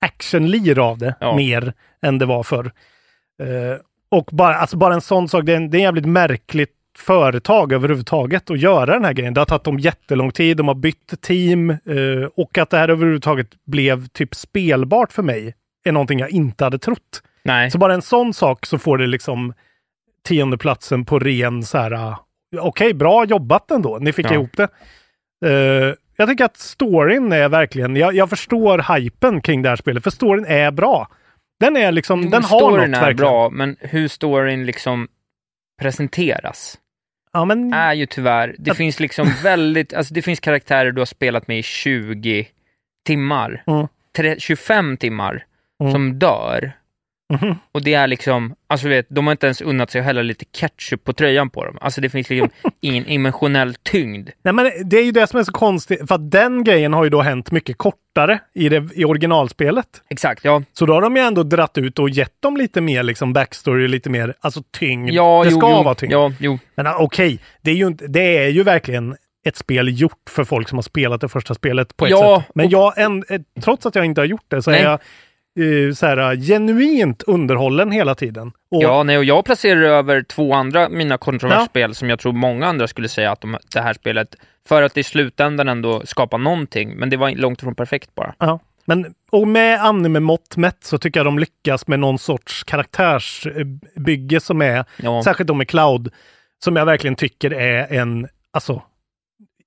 [0.00, 1.36] actionlir av det, Ja.
[1.36, 2.72] mer än det var förr.
[3.42, 6.06] Eh, och bara, alltså bara en sån sak, det är, en, det är en jävligt
[6.06, 9.34] märkligt företag överhuvudtaget att göra den här grejen.
[9.34, 11.76] Det har tagit dem jättelång tid, de har bytt team eh,
[12.36, 16.78] och att det här överhuvudtaget blev typ spelbart för mig är någonting jag inte hade
[16.78, 17.22] trott.
[17.42, 17.70] Nej.
[17.70, 19.52] Så bara en sån sak så får det liksom
[20.28, 22.24] tionde platsen på ren så här, ah,
[22.60, 24.34] okej, bra jobbat ändå, ni fick Ja.
[24.34, 24.68] ihop det.
[25.50, 30.02] Eh, jag tycker att storyn är verkligen, jag, jag förstår hypen kring det här spelet,
[30.04, 31.08] för storyn är bra.
[31.60, 33.16] Den är liksom, Jo, den har storyn något är verkligen.
[33.16, 35.08] bra, men hur storyn liksom
[35.80, 36.78] presenteras
[37.32, 41.00] Ja, men, är ju tyvärr, det Att- finns liksom väldigt, alltså det finns karaktärer du
[41.00, 42.48] har spelat med i 20
[43.06, 43.86] timmar, Mm.
[44.16, 45.44] tre, 25 timmar,
[45.82, 45.92] Mm.
[45.92, 46.72] som dör.
[47.30, 47.54] Mhm.
[47.72, 50.44] Och det är liksom, alltså vet, de har inte ens unnat sig att hälla lite
[50.44, 51.78] ketchup på tröjan på dem.
[51.80, 54.30] Alltså det finns liksom ingen emotionell tyngd.
[54.42, 57.04] Nej, men det är ju det som är så konstigt, för att den grejen har
[57.04, 59.86] ju då hänt mycket kortare i, det, i originalspelet.
[60.08, 60.62] Exakt, ja.
[60.72, 63.88] Så då har de ju ändå dratt ut och gett dem lite mer liksom backstory,
[63.88, 65.10] lite mer alltså tyngd.
[65.10, 66.12] Ja, det jo, ska jo, vara tyngd.
[66.12, 66.58] Ja, jo.
[66.74, 70.68] Men ah, okej, det, är ju det är ju verkligen ett spel gjort för folk
[70.68, 72.50] som har spelat det första spelet på ett Ja, sätt.
[72.54, 74.80] Men jag, en, eh, trots att jag inte har gjort det så Nej.
[74.80, 75.00] är jag
[75.60, 78.48] eh, så här, eh, genuint underhållen hela tiden.
[78.70, 82.66] Och, Ja, nej, och jag placerar över två andra mina kontroversspel som jag tror många
[82.66, 84.36] andra skulle säga att de, det här spelet,
[84.68, 88.34] för att i slutändan ändå skapa någonting, men det var långt ifrån perfekt bara.
[88.38, 88.60] Ja.
[88.84, 94.62] Men, och med anime-mått mätt så tycker jag de lyckas med någon sorts karaktärsbygge som
[94.62, 95.22] är, Ja.
[95.24, 96.12] särskilt då med Cloud,
[96.64, 98.82] som jag verkligen tycker är en, alltså,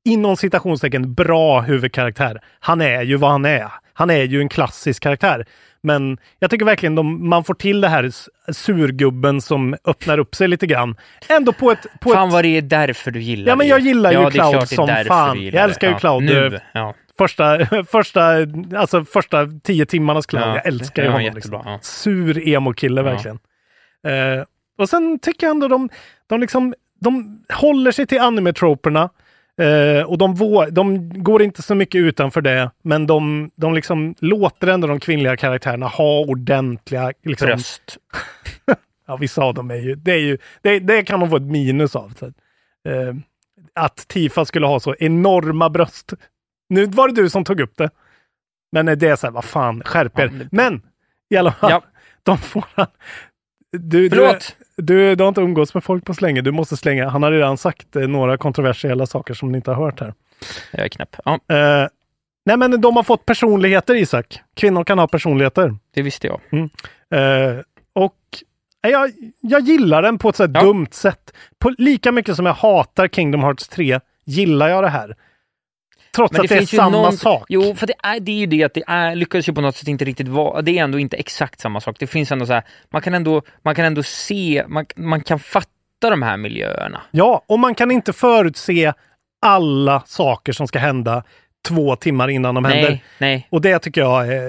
[0.06, 2.42] inom citationstecken, bra huvudkaraktär.
[2.60, 3.72] Han är ju vad han är.
[3.94, 5.46] Han är ju en klassisk karaktär.
[5.84, 8.12] Men jag tycker verkligen de, man får till det här
[8.52, 10.96] surgubben som öppnar upp sig lite grann.
[11.30, 11.86] Ändå på ett...
[12.00, 14.18] På Fan ett vad det är därför du gillar Ja, men det jag gillar ju
[14.18, 15.44] ja, det Cloud det som fan.
[15.46, 15.94] Jag älskar det.
[15.94, 16.24] ju Cloud.
[16.24, 16.94] Nu, ja.
[17.18, 18.22] första, första,
[18.76, 20.44] alltså första tio timmarnas Cloud.
[20.44, 21.26] Ja, jag älskar ju ja, honom.
[21.26, 21.72] jättebra, Liksom.
[21.72, 21.80] ja.
[21.82, 23.06] Sur emo-kille Ja.
[23.06, 23.40] verkligen.
[24.08, 24.44] Eh,
[24.78, 25.90] och sen tycker jag ändå de,
[26.28, 29.10] de, liksom, de håller sig till anime-troperna.
[29.62, 34.16] Eh, och de, vå- de går inte så mycket utanför det, men de, de liksom
[34.20, 37.14] låter ändå de kvinnliga karaktärerna ha ordentliga...
[37.24, 37.98] Liksom, Bröst.
[39.08, 39.96] Ja, vissa av dem är ju...
[39.96, 42.14] Det, är ju, det, det kan de få ett minus av.
[42.20, 42.26] Så.
[42.26, 42.34] att,
[42.88, 43.14] Eh,
[43.74, 46.14] att Tifa skulle ha så enorma bröst.
[46.70, 47.90] Nu var det du som tog upp det.
[48.72, 50.48] Men det är så här, vad fan, skärp er.
[50.52, 50.82] Men
[51.30, 51.84] i alla fall, Ja.
[52.24, 52.66] de får
[53.72, 54.56] du, Förlåt!
[54.78, 56.42] Du, du har inte umgåtts med folk på så länge.
[56.42, 57.10] Du måste slänga.
[57.10, 60.14] Han har redan sagt eh, några kontroversiella saker som ni inte har hört här.
[60.72, 61.16] Jag är knäpp.
[61.26, 61.88] Ja, Eh,
[62.46, 64.40] nej, men de har fått personligheter, Isak.
[64.56, 65.76] Kvinnor kan ha personligheter.
[65.94, 66.42] det visste jag.
[66.54, 67.60] Eh,
[67.94, 68.16] och
[68.86, 70.48] eh, jag, jag gillar den på ett så Ja.
[70.48, 71.34] dumt sätt.
[71.60, 75.16] På, lika mycket som jag hatar Kingdom Hearts 3 gillar jag det här.
[76.16, 77.46] Trots att det, är samma någon- sak.
[77.50, 79.76] Jo, för det är, det är ju det att det är, lyckades ju på något
[79.76, 81.96] sätt inte riktigt vara, det är ändå inte exakt samma sak.
[82.00, 85.40] Det finns ändå så här, man kan ändå, man kan ändå se, man, man kan
[85.40, 87.02] fatta de här miljöerna.
[87.12, 88.94] Ja, och man kan inte förutse
[89.46, 91.24] alla saker som ska hända
[91.68, 92.90] två timmar innan de händer.
[92.90, 93.48] Nej, nej.
[93.50, 94.42] Och det tycker jag, eh,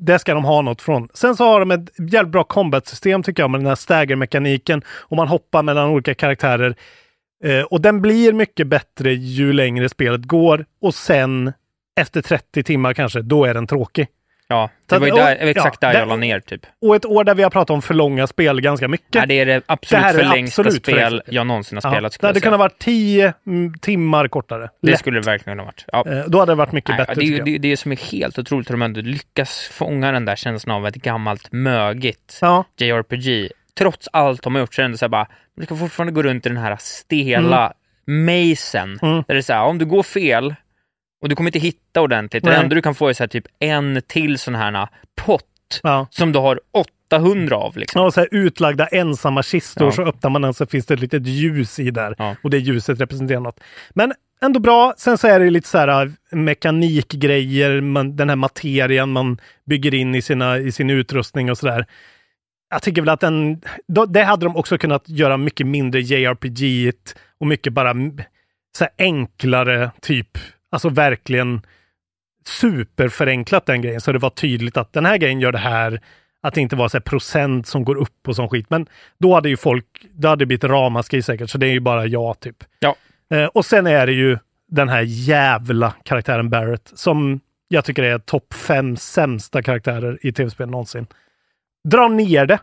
[0.00, 1.08] det ska de ha något från.
[1.14, 5.16] Sen så har de ett jävligt bra combat-system tycker jag med den här stagger-mekaniken och
[5.16, 6.76] man hoppar mellan olika karaktärer.
[7.44, 11.52] Eh, och den blir mycket bättre ju längre spelet går och sen
[12.00, 14.06] efter 30 timmar kanske, då är den tråkig.
[14.48, 16.60] Ja, det var ju att- där, och- exakt ja, där det- jag la ner typ.
[16.82, 19.14] Och ett år där vi har pratat om för långa spel ganska mycket.
[19.14, 21.32] Nej, det är det absolut Det här är förlängsta absolut spel förlängsta.
[21.32, 22.12] jag någonsin har Ja, spelat.
[22.12, 24.70] det Skulle hade kunnat vara 10 mm, timmar kortare.
[24.82, 24.98] Det Lätt.
[24.98, 25.84] skulle det verkligen ha varit.
[25.92, 26.04] Ja.
[26.08, 27.14] Eh, Då hade det varit mycket Nej, bättre.
[27.14, 30.36] det är det, det som är helt otroligt hur de ändå lyckas fånga den där
[30.36, 32.64] känslan av ett gammalt mögigt Ja.
[32.78, 33.48] JRPG.
[33.78, 36.12] Trots allt de har gjort så är det ändå så här bara, du ska fortfarande
[36.12, 37.72] gå runt i den här stela
[38.06, 38.98] mazen.
[39.02, 39.14] Mm.
[39.14, 40.54] Där det är så här, om du går fel
[41.22, 42.60] och du kommer inte hitta ordentligt, det Nej.
[42.60, 45.46] enda du kan få är så här, typ en till sån här pott
[45.82, 46.06] Ja.
[46.10, 46.60] som du har
[47.10, 47.76] 800 av.
[47.76, 48.02] Liksom.
[48.02, 49.92] Ja, så här utlagda ensamma kistor Ja.
[49.92, 52.14] så öppnar man den så finns det ett litet ljus i där.
[52.18, 52.36] Ja.
[52.42, 53.60] Och det ljuset representerar något.
[53.90, 54.94] Men ändå bra.
[54.96, 59.94] Sen så är det lite så här äh, mekanikgrejer, man, den här materien man bygger
[59.94, 61.86] in i, sina, i sin utrustning och sådär.
[62.72, 66.92] Jag tycker väl att den, då, det hade de också kunnat göra mycket mindre JRPG
[67.38, 67.94] och mycket bara
[68.78, 70.38] så enklare, typ,
[70.70, 71.60] alltså verkligen
[72.46, 74.00] superförenklat den grejen.
[74.00, 76.00] Så det var tydligt att den här grejen gör det här,
[76.42, 78.66] Att det inte var så procent som går upp och sån skit.
[78.70, 78.86] Men
[79.18, 82.06] då hade ju folk, då hade det blivit ramaskri säkert, så det är ju bara
[82.06, 82.56] jag typ.
[82.78, 82.96] Ja.
[83.30, 88.18] Eh, och sen är det ju den här jävla karaktären Barrett som jag tycker är
[88.18, 91.06] topp fem sämsta karaktärer i tv-spel någonsin.
[91.88, 92.58] Dra ner det.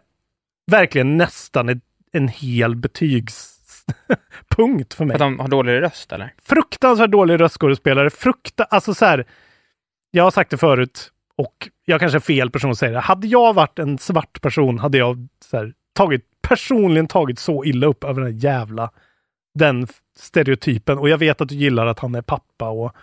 [0.71, 5.13] Verkligen nästan ett, en hel betygspunkt för mig.
[5.13, 6.33] Att de har dålig röst eller?
[6.43, 8.09] Fruktansvärt dålig röstskådespelare.
[8.09, 9.25] Frukta, alltså så här.
[10.11, 12.99] Jag har sagt det förut och jag kanske är fel person att säga det.
[12.99, 17.87] Hade jag varit en svart person hade jag så här, tagit, personligen tagit så illa
[17.87, 18.91] upp över den jävla
[19.53, 20.97] den stereotypen.
[20.97, 22.95] Och jag vet att du gillar att han är pappa och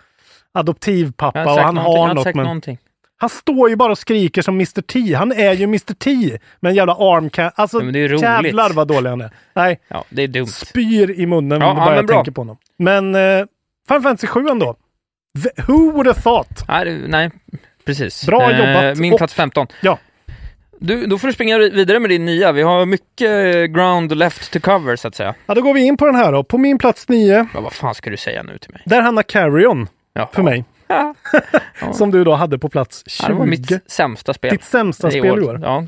[0.53, 2.35] adoptivpappa och han har något.
[2.35, 2.79] någonting.
[3.19, 5.15] Han står ju bara och skriker som Mr T.
[5.15, 7.53] Han är ju Mr T med en jävla armcat.
[7.57, 8.23] Alltså Ja, men det är roligt.
[8.23, 9.31] jävlar vad dålig han är.
[9.55, 10.47] Nej, Ja, det är dumt.
[10.47, 12.57] spyr i munnen Ja, ja, bara men jag tänker på honom.
[12.79, 13.45] Men eh,
[13.89, 14.77] Final Fantasy 7 ändå.
[15.39, 16.65] V- Who would have thought?
[16.69, 17.31] Nej, nej
[17.85, 18.27] precis.
[18.27, 18.99] Bra jobbat.
[18.99, 19.67] Min plats 15.
[19.81, 19.99] Ja.
[20.81, 22.53] Du, då får du springa vidare med din nya.
[22.53, 25.35] Vi har mycket eh, ground left to cover så att säga.
[25.47, 26.45] ja, då går vi in på den här då.
[26.45, 28.83] På min plats 9, Ja, vad fan ska du säga nu till mig?
[28.87, 30.31] där hamnar Carrion Ja.
[30.33, 30.65] för mig.
[30.89, 31.15] Ja.
[31.93, 33.23] Som du då hade på plats 20.
[33.25, 34.51] Ja, det var mitt sämsta spel.
[34.51, 35.61] Ditt sämsta spel i år.
[35.63, 35.87] Ja.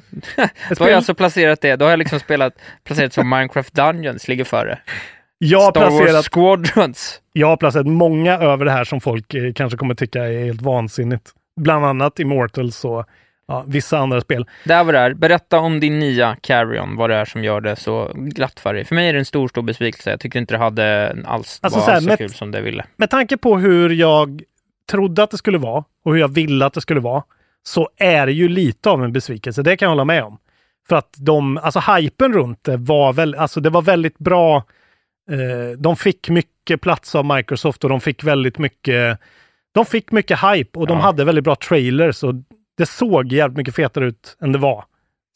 [0.77, 1.77] Då har jag alltså placerat det.
[1.77, 2.53] Då har jag liksom spelat,
[2.85, 4.79] placerat som Minecraft Dungeons ligger före.
[5.39, 7.21] Jag har, Star Wars placerat, Squadrons.
[7.33, 10.63] jag har placerat många över det här som folk eh, kanske kommer tycka är helt
[10.63, 11.31] vansinnigt.
[11.61, 13.05] Bland annat Immortals och
[13.49, 14.47] ja, vissa andra spel.
[14.65, 15.15] Där var det är.
[15.15, 18.85] Berätta om din nya Carrion, vad det är som gör det så glatt för dig.
[18.85, 20.11] För mig är det en stor, stor besvikelse.
[20.11, 22.61] Jag tyckte inte det hade alls Alltså var så här, så med- kul som det
[22.61, 22.85] ville.
[22.97, 24.43] Med tanke på hur jag
[24.89, 27.23] trodde att det skulle vara och hur jag ville att det skulle vara
[27.63, 29.63] så är det ju lite av en besvikelse.
[29.63, 30.39] Det kan jag hålla med om.
[30.89, 34.57] För att de, alltså hypen runt det var väl, alltså det var väldigt bra.
[35.31, 39.19] Eh, de fick mycket plats av Microsoft och de fick väldigt mycket,
[39.75, 41.03] de fick mycket hype och de Ja.
[41.05, 42.35] hade väldigt bra trailers och
[42.77, 44.85] det såg jävligt mycket fetare ut än det var.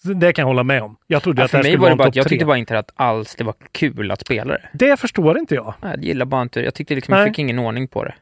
[0.04, 0.96] Det kan jag hålla med om.
[1.06, 2.78] Jag trodde Ja, att det här skulle var vara en topp jag tyckte bara inte
[2.78, 4.68] att alls det var kul att spela det.
[4.72, 5.74] Det förstår inte jag.
[5.82, 7.20] Jag gillar bara inte Jag tyckte liksom Nej.
[7.20, 8.14] jag fick ingen ordning på det.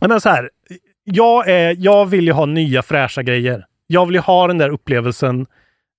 [0.00, 0.50] Menar så här,
[1.04, 3.64] jag, är, jag vill ju ha nya fräscha grejer.
[3.86, 5.46] Jag vill ju ha den där upplevelsen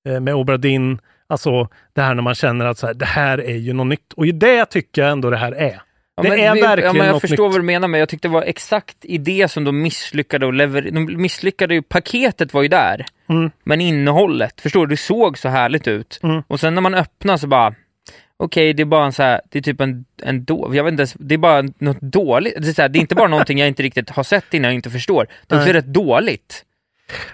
[0.07, 0.99] eh, med Obra Dinn.
[1.27, 4.13] Alltså det här när man känner att så här, det här är ju något nytt.
[4.13, 5.81] Och det tycker jag ändå det här är.
[6.15, 7.51] Ja, det men är vi- verkligen ja, men Jag förstår nytt.
[7.53, 10.53] vad du menar, men jag tyckte det var exakt i det som de misslyckade och
[10.53, 10.81] lever...
[10.91, 13.05] De misslyckade ju, paketet var ju där.
[13.29, 13.51] Mm.
[13.63, 16.19] Men innehållet, förstår du, det såg så härligt ut.
[16.23, 16.43] Mm.
[16.47, 17.75] Och sen när man öppnar så bara,
[18.43, 20.91] okej, det är bara en så här, det är typ en, en då, jag vet
[20.91, 22.53] inte ens, det är bara något dåligt.
[22.57, 24.69] Det är, så här, det är inte bara någonting jag inte riktigt har sett innan
[24.71, 25.27] jag inte förstår.
[25.47, 25.73] Det är också Nej.
[25.73, 26.65] rätt dåligt.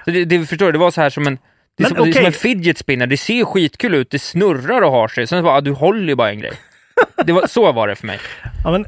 [0.05, 1.37] Så det, det, förstår du, det var så här som en
[1.77, 4.19] det är, Men som, det är som en fidget spinner, det ser skitkul ut, det
[4.19, 6.51] snurrar och har sig, sen så bara, ah, du håller ju bara en grej.
[7.25, 8.19] Det var, så var det för mig.
[8.63, 8.85] Ja, men,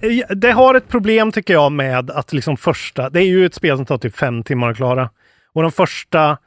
[0.00, 3.54] det- det har ett problem tycker jag med att liksom första, det är ju ett
[3.54, 5.10] spel som tar typ fem timmar att klara.
[5.54, 6.38] Och de första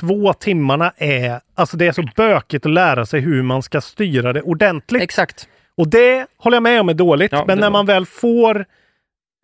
[0.00, 4.32] två timmarna är, alltså det är så bökigt att lära sig hur man ska styra
[4.32, 5.02] det ordentligt.
[5.02, 5.48] Exakt.
[5.76, 7.32] Och det håller jag med om är dåligt.
[7.32, 8.64] Ja, men när var- man väl får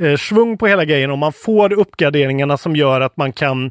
[0.02, 3.70] eh, svung på hela grejen och man får uppgraderingarna som gör att man kan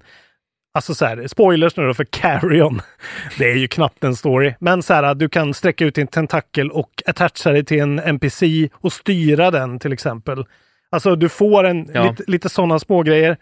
[0.74, 2.82] Alltså så här, spoilers nu då för Carrion.
[3.38, 4.54] Det är ju knappt en story.
[4.60, 8.70] Men så här, du kan sträcka ut din tentakel och attacha dig till en NPC
[8.74, 10.46] och styra den till exempel.
[10.90, 12.10] Alltså du får en, Ja.
[12.10, 13.38] lite, lite sådana smågrejer.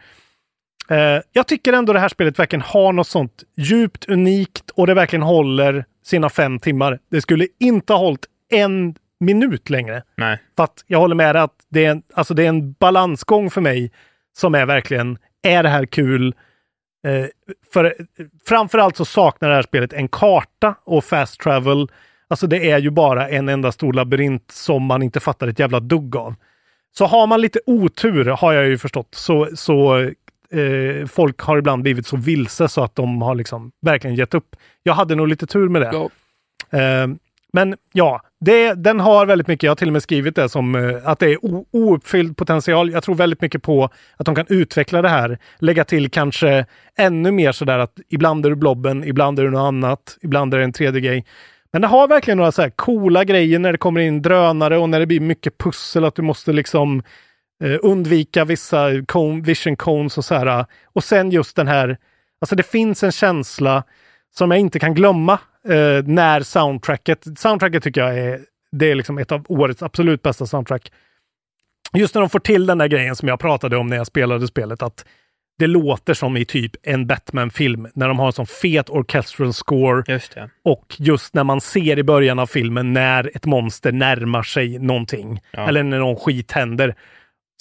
[0.89, 4.93] Eh, jag tycker ändå det här spelet verkligen har något sånt djupt unikt och det
[4.93, 6.99] verkligen håller sina fem timmar.
[7.11, 10.03] Det skulle inte ha hållit en minut längre.
[10.17, 10.41] Nej.
[10.55, 13.49] För att jag håller med dig att det är, en, alltså det är en balansgång
[13.49, 13.91] för mig
[14.37, 16.35] som är verkligen, är det här kul?
[17.07, 17.25] Eh,
[17.73, 17.95] för
[18.47, 21.87] framförallt så saknar det här spelet en karta och fast travel.
[22.27, 25.79] Alltså det är ju bara en enda stor labyrint som man inte fattar ett jävla
[25.79, 26.35] dugg av.
[26.97, 30.09] Så har man lite otur, har jag ju förstått, så, så
[30.51, 34.55] eh, folk har ibland blivit så vilse så att de har liksom verkligen gett upp.
[34.83, 35.91] Jag hade nog lite tur med det.
[35.93, 36.09] Ja.
[36.79, 37.07] Eh,
[37.53, 40.75] men ja, det, den har väldigt mycket, jag har till och med skrivit det som
[40.75, 42.91] eh, att det är o- ouppfylld potential.
[42.91, 46.65] Jag tror väldigt mycket på att de kan utveckla det här, lägga till kanske
[46.97, 50.57] ännu mer sådär att ibland är du blobben, ibland är det något annat, ibland är
[50.57, 51.25] det en tredje grej.
[51.71, 54.89] Men det har verkligen några så här coola grejer när det kommer in drönare och
[54.89, 57.03] när det blir mycket pussel, att du måste liksom
[57.63, 60.65] eh, undvika vissa cone, vision cones och så här.
[60.85, 61.97] Och sen just den här,
[62.41, 63.83] alltså det finns en känsla
[64.35, 65.33] som jag inte kan glömma
[65.67, 68.39] eh, när soundtracket, soundtracket tycker jag är,
[68.71, 70.91] det är liksom ett av årets absolut bästa soundtrack.
[71.93, 74.47] Just när de får till den där grejen som jag pratade om när jag spelade
[74.47, 75.05] spelet, att
[75.57, 80.03] det låter som i typ en Batman-film, när de har en sån fet orchestral score.
[80.07, 80.35] Just.
[80.63, 85.41] Och just när man ser i början av filmen när ett monster närmar sig någonting.
[85.51, 85.67] Ja.
[85.67, 86.95] Eller när någon skit händer.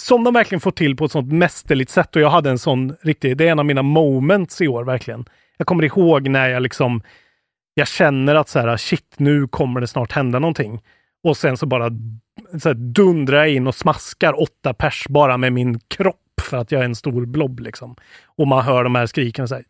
[0.02, 2.16] Som de verkligen får till på ett sånt mästerligt sätt.
[2.16, 5.24] Och jag hade en sån riktig, det är en av mina moments i år verkligen.
[5.56, 7.02] Jag kommer ihåg när jag liksom,
[7.74, 10.82] jag känner att så här, shit, nu kommer det snart hända någonting.
[11.24, 11.90] Och sen så bara
[12.62, 16.72] så här, dundrar jag in och smaskar åtta pers bara med min kropp för att
[16.72, 17.96] jag är en stor blob liksom.
[18.24, 19.64] Och man hör de här skriken och så här.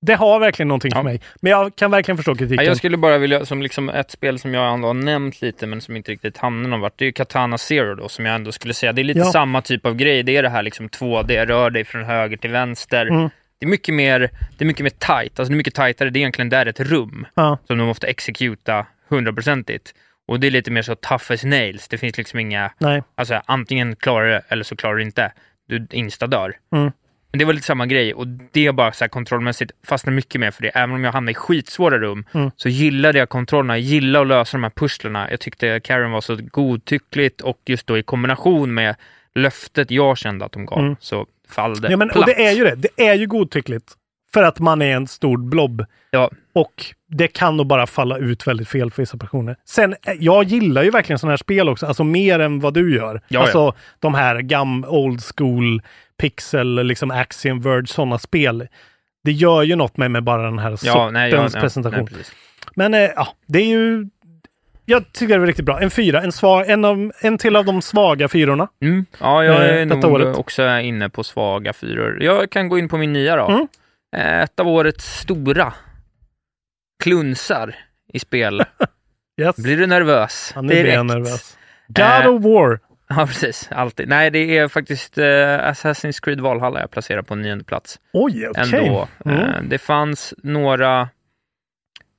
[0.00, 1.20] Det har verkligen någonting för mig.
[1.40, 2.64] Men jag kan verkligen förstå kritiken.
[2.64, 5.66] Ja, jag skulle bara vilja, som liksom ett spel som jag ändå har nämnt lite
[5.66, 8.34] men som inte riktigt hamnar någon vart, det är ju Katana Zero då som jag
[8.34, 9.24] ändå skulle säga, det är lite Ja.
[9.24, 10.22] samma typ av grej.
[10.22, 13.06] Det är det här liksom 2D, rör dig från höger till vänster.
[13.06, 13.30] Mm.
[13.58, 14.18] Det är mycket mer,
[14.58, 16.80] det är mycket mer tight, alltså det är mycket tightare, det är egentligen där ett
[16.80, 17.58] rum Ja.
[17.66, 19.94] som de måste exekuta hundraprocentigt.
[20.28, 23.02] Och det är lite mer så tough as nails, det finns liksom inga, Nej.
[23.14, 25.32] alltså antingen klarar du det eller så klarar du inte.
[25.68, 26.56] Du insta-dör.
[26.74, 26.92] Mm.
[27.32, 30.50] Men det var lite samma grej och det bara så här kontrollmässigt fastnar mycket mer
[30.50, 30.68] för det.
[30.68, 32.50] Även om jag hamnar i skitsvåra rum Mm.
[32.56, 35.30] så gillade jag kontrollerna, jag gillade att lösa de här pusslerna.
[35.30, 38.96] Jag tyckte Karen var så godtyckligt och just då i kombination med
[39.34, 40.96] löftet jag kände att de gav Mm.
[41.00, 42.26] så fall det Ja, men, och platt.
[42.26, 42.74] det är ju det.
[42.74, 43.92] Det är ju godtyckligt.
[44.36, 45.84] För att man är en stor blob.
[46.10, 46.30] Ja.
[46.54, 49.56] Och det kan nog bara falla ut väldigt fel för vissa personer.
[49.64, 52.94] Sen, eh, jag gillar ju verkligen sådana här spel också, alltså mer än vad du
[52.96, 53.20] gör.
[53.28, 53.74] Ja, alltså ja.
[54.00, 55.82] de här gam old school
[56.18, 58.66] pixel, liksom Axiom Verge, sådana spel.
[59.24, 62.08] Det gör ju något med, med bara den här Ja, sortens nej, ja, presentation.
[62.12, 62.22] nej.
[62.74, 64.06] Men eh, ja, det är ju...
[64.84, 65.80] Jag tycker det var riktigt bra.
[65.80, 68.68] En fyra, en, svag, en, av, en till av de svaga fyrorna.
[68.82, 69.06] Mm.
[69.20, 70.36] Ja, jag Eh, är detta nog året.
[70.36, 72.22] också inne på svaga fyror.
[72.22, 73.48] Jag kan gå in på min nya då.
[73.48, 73.68] Mm.
[74.16, 75.74] Eh, Ett av årets stora
[77.02, 77.74] klunsar
[78.12, 78.64] i spel.
[79.40, 79.56] Yes.
[79.56, 80.52] Blir du nervös?
[80.54, 81.58] Ja, nu blir jag nervös.
[81.88, 82.80] God Eh, of War.
[83.08, 83.68] Ja, precis.
[83.72, 84.08] Alltid.
[84.08, 88.00] Nej, det är faktiskt eh, Assassin's Creed Valhalla jag placerar på nionde plats.
[88.12, 88.62] Oj, okej.
[88.78, 89.08] Ändå.
[89.24, 89.40] Mm.
[89.40, 91.08] Eh, det fanns några...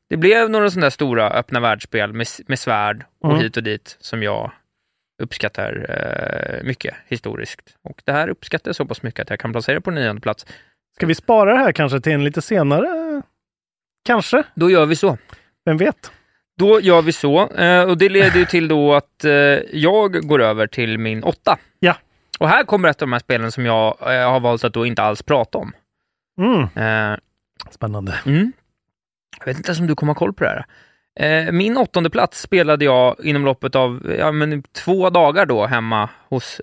[0.09, 3.43] Det blev några sådana där stora öppna världsspel med, med svärd och Mm.
[3.43, 4.51] hit och dit som jag
[5.23, 7.77] uppskattar eh, mycket historiskt.
[7.83, 10.45] Och det här uppskattar jag så pass mycket att jag kan placera på nionde plats.
[10.97, 13.21] Ska vi spara det här kanske till en lite senare?
[14.05, 14.43] Kanske?
[14.55, 15.17] Då gör vi så.
[15.65, 16.11] Vem vet?
[16.57, 17.49] Då gör vi så.
[17.49, 19.31] Eh, och det leder ju till då att eh,
[19.73, 21.57] jag går över till min åtta.
[21.79, 21.95] Ja.
[22.39, 24.85] Och här kommer ett av de här spelen som jag eh, har valt att då
[24.85, 25.71] inte alls prata om.
[26.41, 26.61] Mm.
[26.61, 27.17] Eh,
[27.71, 28.19] Spännande.
[28.25, 28.51] Mm.
[29.39, 30.65] Jag vet inte ens om du kommer ha koll på det här.
[31.51, 36.61] Min åttonde plats spelade jag inom loppet av ja, men två dagar då hemma, hos,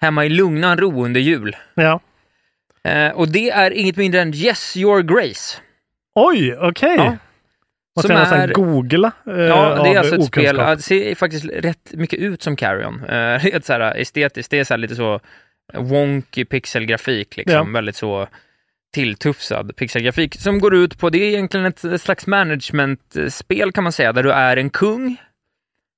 [0.00, 1.56] hemma i lugnan ro under jul.
[1.74, 2.00] Ja.
[2.86, 5.58] Eh, och det är inget mindre än Yes Your Grace.
[6.14, 6.96] Oj, okej.
[6.96, 7.16] Ja.
[7.96, 10.44] Måste jag nästan googla eh, Ja, det är alltså ett okunskap.
[10.44, 13.04] spel, ja, det ser faktiskt rätt mycket ut som Carrion.
[13.04, 15.20] Eh, Rent så här estetiskt, det är så här lite så
[15.74, 17.54] wonky pixelgrafik, liksom.
[17.54, 17.72] Ja.
[17.72, 18.28] väldigt så
[18.94, 24.12] tilltufsad pixelgrafik som går ut på, det är egentligen ett slags managementspel kan man säga,
[24.12, 25.16] där du är en kung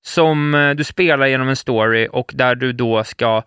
[0.07, 3.43] som eh, du spelar genom en story och där du då ska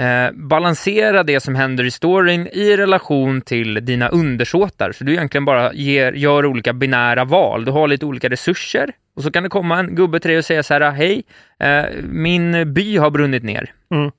[0.00, 4.92] eh, balansera det som händer i storyn i relation till dina undersåtar.
[4.92, 7.64] Så du egentligen bara ger, gör olika binära val.
[7.64, 10.44] Du har lite olika resurser och så kan det komma en gubbe till dig och
[10.44, 11.22] säga så här, hej,
[11.58, 13.72] eh, min by har brunnit ner.
[13.94, 14.10] Mm.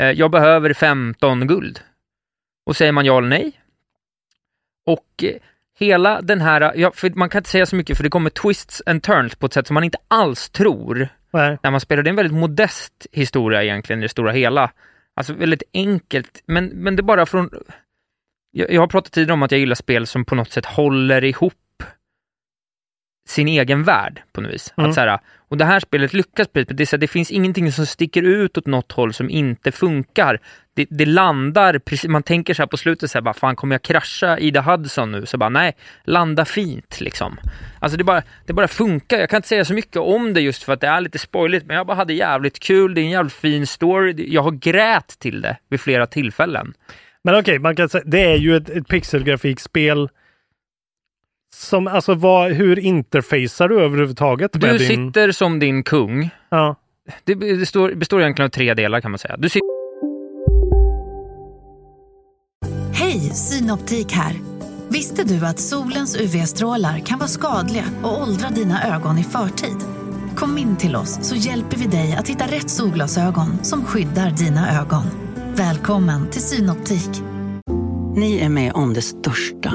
[0.00, 1.80] Eh, jag behöver 15 guld.
[2.66, 3.52] Och säger man ja eller nej.
[4.86, 5.36] Och eh,
[5.78, 9.02] hela den här, ja, man kan inte säga så mycket för det kommer twists and
[9.02, 11.58] turns på ett sätt som man inte alls tror Nej.
[11.62, 12.02] när man spelar.
[12.02, 14.70] Det är en väldigt modest historia egentligen i det stora hela.
[15.20, 17.50] Alltså väldigt enkelt, men, men det är bara från...
[18.50, 21.24] Jag, jag har pratat tidigare om att jag gillar spel som på något sätt håller
[21.24, 21.54] ihop
[23.30, 24.74] sin egen värld på något vis.
[24.76, 24.90] Mm.
[24.90, 27.72] Att så här, och det här spelet lyckas på det, så här, det finns ingenting
[27.72, 30.40] som sticker ut åt något håll som inte funkar.
[30.74, 33.74] Det, det landar, precis, man tänker så här på slutet, så här, bara, fan kommer
[33.74, 35.26] jag krascha Ida Hudson nu?
[35.26, 37.38] Så bara, nej, landa fint liksom.
[37.78, 39.18] Alltså det bara, det bara funkar.
[39.18, 41.66] Jag kan inte säga så mycket om det just för att det är lite spoiligt,
[41.66, 42.94] men jag bara hade jävligt kul.
[42.94, 44.26] Det är en jävligt fin story.
[44.28, 46.74] Jag har grät till det vid flera tillfällen.
[47.24, 50.08] Men okej, man kan säga, det är ju ett, ett pixelgrafikspel
[51.54, 54.88] som, alltså vad, hur interfacear du överhuvudtaget med Du din...
[54.88, 56.30] sitter som din kung.
[56.48, 56.76] Ja.
[57.24, 59.36] Det består, består egentligen av tre delar kan man säga.
[59.36, 59.80] Du sitter
[62.94, 64.34] Hej, Synoptik här.
[64.88, 69.76] Visste du att solens UV-strålar kan vara skadliga och åldra dina ögon i förtid?
[70.36, 74.80] Kom in till oss så hjälper vi dig att hitta rätt solglasögon som skyddar dina
[74.80, 75.04] ögon.
[75.56, 77.29] Välkommen till Synoptik.
[78.14, 79.72] Ni är med om det största.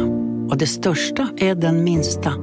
[0.50, 2.34] Och det största är den minsta.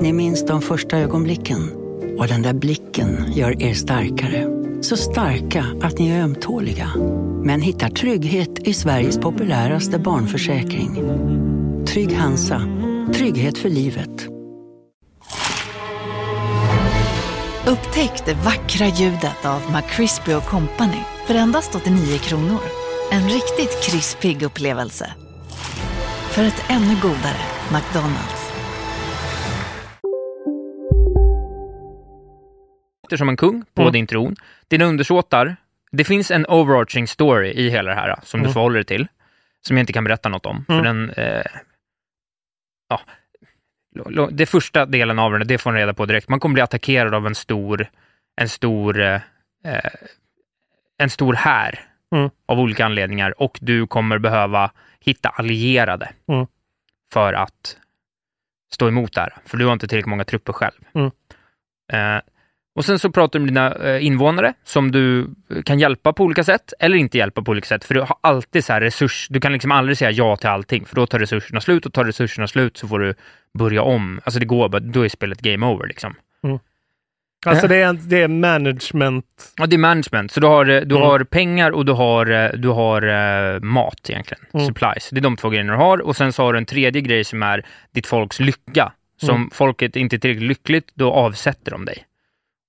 [0.00, 1.72] Ni minns de första ögonblicken.
[2.18, 4.46] Och den där blicken gör er starkare.
[4.82, 6.88] Så starka att ni är ömtåliga.
[7.44, 10.94] Men hittar trygghet i Sveriges populäraste barnförsäkring.
[11.86, 12.62] Trygg Hansa.
[13.14, 14.28] Trygghet för livet.
[17.66, 22.60] Upptäck det vackra ljudet av McCrispy Company för endast 89 kronor.
[23.10, 25.12] En riktigt krispig upplevelse.
[26.34, 27.40] För ett ännu godare
[27.72, 28.44] McDonalds.
[33.16, 33.92] som en kung på Mm.
[33.92, 34.36] din tron.
[34.68, 35.56] Dina undersåtar,
[35.92, 38.52] det finns en overarching story i hela det här som du Mm.
[38.52, 39.08] förhåller dig till,
[39.66, 40.64] som jag inte kan berätta något om.
[40.64, 40.84] För Mm.
[40.84, 41.42] den, eh,
[42.88, 43.00] ja,
[44.30, 46.28] det första delen av den, det får man reda på direkt.
[46.28, 47.86] Man kommer bli attackerad av en stor,
[48.40, 49.20] en stor, eh,
[49.64, 49.80] eh,
[50.98, 51.80] en stor här
[52.14, 52.30] Mm.
[52.46, 56.46] av olika anledningar och du kommer behöva hitta allierade Mm.
[57.12, 57.76] för att
[58.72, 60.80] stå emot det här, för du har inte tillräckligt många trupper själv.
[60.94, 61.10] Mm.
[61.92, 62.22] Eh,
[62.74, 65.28] och sen så pratar du med dina eh, invånare som du
[65.64, 68.64] kan hjälpa på olika sätt eller inte hjälpa på olika sätt, för du har alltid
[68.64, 71.60] så här resurs, du kan liksom aldrig säga ja till allting, för då tar resurserna
[71.60, 73.14] slut och tar resurserna slut så får du
[73.58, 74.20] börja om.
[74.24, 76.14] Alltså det går då är spelet game over liksom.
[77.46, 77.68] Alltså Eh.
[77.68, 79.26] det är, det är management.
[79.56, 80.32] Ja, det är management.
[80.32, 81.08] Så du har, eh, du Mm.
[81.08, 84.44] har pengar och du har, eh, du har mat egentligen.
[84.54, 84.66] Mm.
[84.66, 85.08] Supplies.
[85.10, 85.98] Det är de två grejerna du har.
[86.00, 88.92] Och sen så har du en tredje grej som är ditt folks lycka.
[89.20, 89.50] Som Mm.
[89.50, 92.04] folket inte är tillräckligt lyckligt, då avsätter de dig.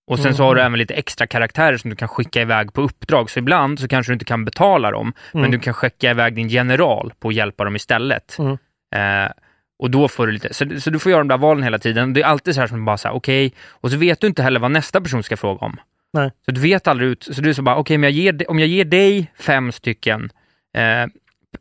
[0.08, 2.82] Och sen så har du även lite extra karaktärer som du kan skicka iväg på
[2.82, 3.30] uppdrag.
[3.30, 5.52] Så ibland så kanske du inte kan betala dem, men Mm.
[5.52, 8.38] du kan skicka iväg din general på att hjälpa dem istället.
[8.40, 8.52] Mm.
[8.96, 9.32] Eh,
[9.80, 12.14] och då får du lite, så, så du får göra de där valen hela tiden.
[12.14, 14.44] Det är alltid så här som bara så här, okej, och så vet du inte
[14.44, 15.78] heller vad nästa person ska fråga om.
[16.14, 16.32] Nej.
[16.46, 18.46] Så du vet aldrig ut, så du är så bara, okej, men jag ger, di-
[18.46, 20.30] om jag ger dig fem stycken
[20.78, 21.08] eh,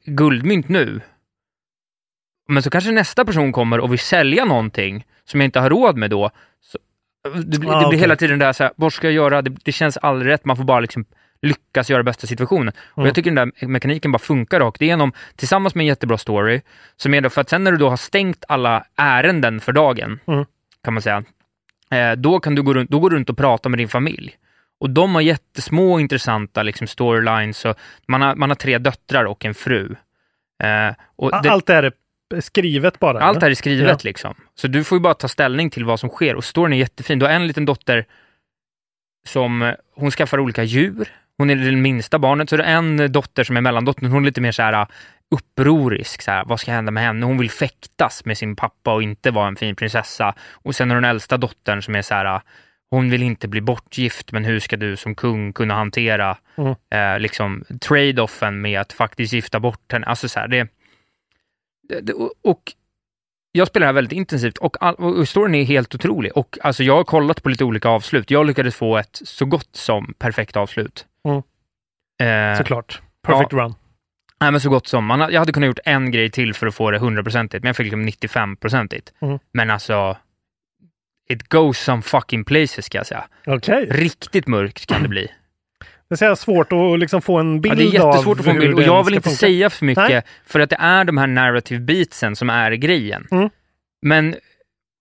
[0.05, 1.01] guldmynt nu,
[2.49, 5.97] men så kanske nästa person kommer och vill sälja någonting som jag inte har råd
[5.97, 6.31] med då.
[6.61, 6.79] Så,
[7.35, 7.99] det, blir, Ah, det blir okej.
[7.99, 9.43] hela tiden det här, så här, vad ska jag göra?
[9.43, 11.05] Det, det känns aldrig rätt, man får bara liksom
[11.43, 12.75] lyckas göra bästa situationen.
[12.79, 13.07] Och Mm.
[13.07, 16.61] jag tycker den där mekaniken bara funkar rakt igenom, tillsammans med en jättebra story,
[16.97, 20.21] som är då, för att sen när du då har stängt alla ärenden för dagen,
[20.27, 20.45] Mm.
[20.85, 21.25] kan man säga,
[21.91, 24.37] eh, då, kan du gå runt, då går du runt och prata med din familj.
[24.81, 27.65] Och de har jättesmå intressanta liksom, storylines.
[27.65, 27.77] Och
[28.09, 29.97] man, har, man har tre döttrar och en fru.
[30.63, 31.83] Eh, och det- Allt det här
[32.35, 33.21] är skrivet bara?
[33.21, 34.35] allt här är skrivet liksom.
[34.55, 37.19] Så du får ju bara ta ställning till vad som sker och storyn är jättefin.
[37.19, 38.05] Du har en liten dotter
[39.27, 41.09] som, eh, hon skaffar olika djur.
[41.39, 44.11] Hon är det minsta barnet, så det är en dotter som är mellandottern.
[44.11, 44.87] Hon är lite mer så här uh,
[45.35, 46.23] upprorisk.
[46.23, 47.27] Så här, vad ska hända med henne?
[47.27, 50.35] Hon vill fäktas med sin pappa och inte vara en fin prinsessa.
[50.53, 52.41] Och sen har den äldsta dottern som är så här, uh,
[52.91, 56.75] hon vill inte bli bortgift, men hur ska du som kung kunna hantera Mm.
[56.91, 60.07] eh, liksom trade-offen med att faktiskt gifta bort henne?
[60.07, 60.69] Alltså så här, det,
[62.01, 62.13] det,
[62.43, 62.73] och,
[63.53, 66.33] jag spelar det här väldigt intensivt och, all, och storyn är helt otrolig.
[66.37, 68.31] Och alltså jag har kollat på lite olika avslut.
[68.31, 71.07] Jag lyckades få ett så gott som perfekt avslut.
[71.25, 71.43] Mm.
[72.53, 73.03] Eh, Såklart.
[73.23, 73.75] Perfect run.
[74.41, 75.05] Nej, men så gott som.
[75.05, 77.77] Man, jag hade kunnat gjort en grej till för att få det 100-procentigt, men jag
[77.77, 79.13] fick liksom 95-procentigt.
[79.21, 79.39] Mm.
[79.53, 80.17] Men alltså,
[81.29, 83.25] it goes some fucking places ska jag säga.
[83.47, 83.87] Okej.
[83.91, 85.29] Riktigt mörkt kan det bli.
[86.09, 88.45] Det är så svårt att liksom få en Ja, bild det är jättesvårt av att
[88.45, 89.37] få en bild och jag vill inte funka.
[89.39, 90.23] säga för mycket Nej.
[90.47, 93.27] för att det är de här narrative beatsen som är grejen.
[93.31, 93.51] Mm.
[94.03, 94.37] Men,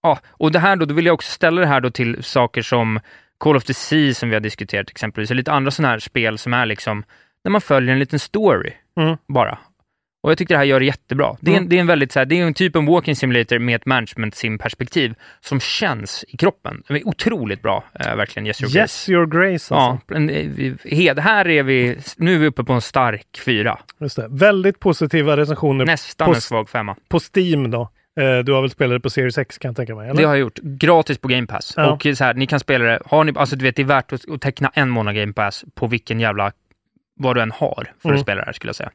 [0.04, 2.62] ja, och det här då, då vill jag också ställa det här då till saker
[2.62, 3.00] som
[3.40, 6.38] Call of the Sea som vi har diskuterat exempelvis, och lite andra sådana här spel
[6.38, 7.04] som är liksom,
[7.44, 9.18] när man följer en liten story Mm.
[9.28, 9.58] bara.
[10.24, 11.38] Och jag tycker det här gör det jättebra.
[11.42, 11.70] Det är, en, Mm.
[11.70, 13.86] det är en väldigt så här, det är en typ en walking simulator med ett
[13.86, 16.84] management sim-perspektiv som känns i kroppen.
[16.88, 18.48] Det är otroligt bra, eh, verkligen.
[18.48, 18.80] Yes, your grace.
[18.80, 20.16] Yes, your grace Ja, alltså.
[20.16, 20.30] en,
[21.10, 23.80] eh, här är vi, nu är vi uppe på en stark fyra.
[24.00, 24.28] Just det.
[24.30, 26.96] Väldigt positiva recensioner Nästan på, en svag femma.
[27.10, 27.90] på Steam då.
[28.18, 30.10] Eh, du har väl spelat det på Series X kan jag tänka mig?
[30.10, 30.18] Eller?
[30.22, 30.60] Det har jag gjort.
[30.64, 31.74] Gratis på Game Pass.
[31.78, 31.92] Ja.
[31.92, 34.14] Och så här, ni kan spela det, har ni, alltså du vet, det är värt
[34.14, 36.52] att, att teckna en månad Game Pass på vilken jävla,
[37.20, 38.16] vad du än har för Mm.
[38.16, 38.92] att spela det här skulle jag säga.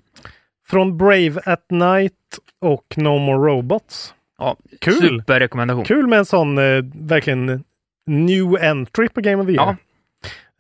[0.68, 2.12] Från Brave at Night
[2.61, 4.14] och No More Robots.
[4.39, 4.95] Ja, Kul!
[4.95, 5.85] Superrekommendation.
[5.85, 6.64] Kul med en sån eh,
[6.95, 7.64] verkligen
[8.07, 9.77] new entry på Game of the Year.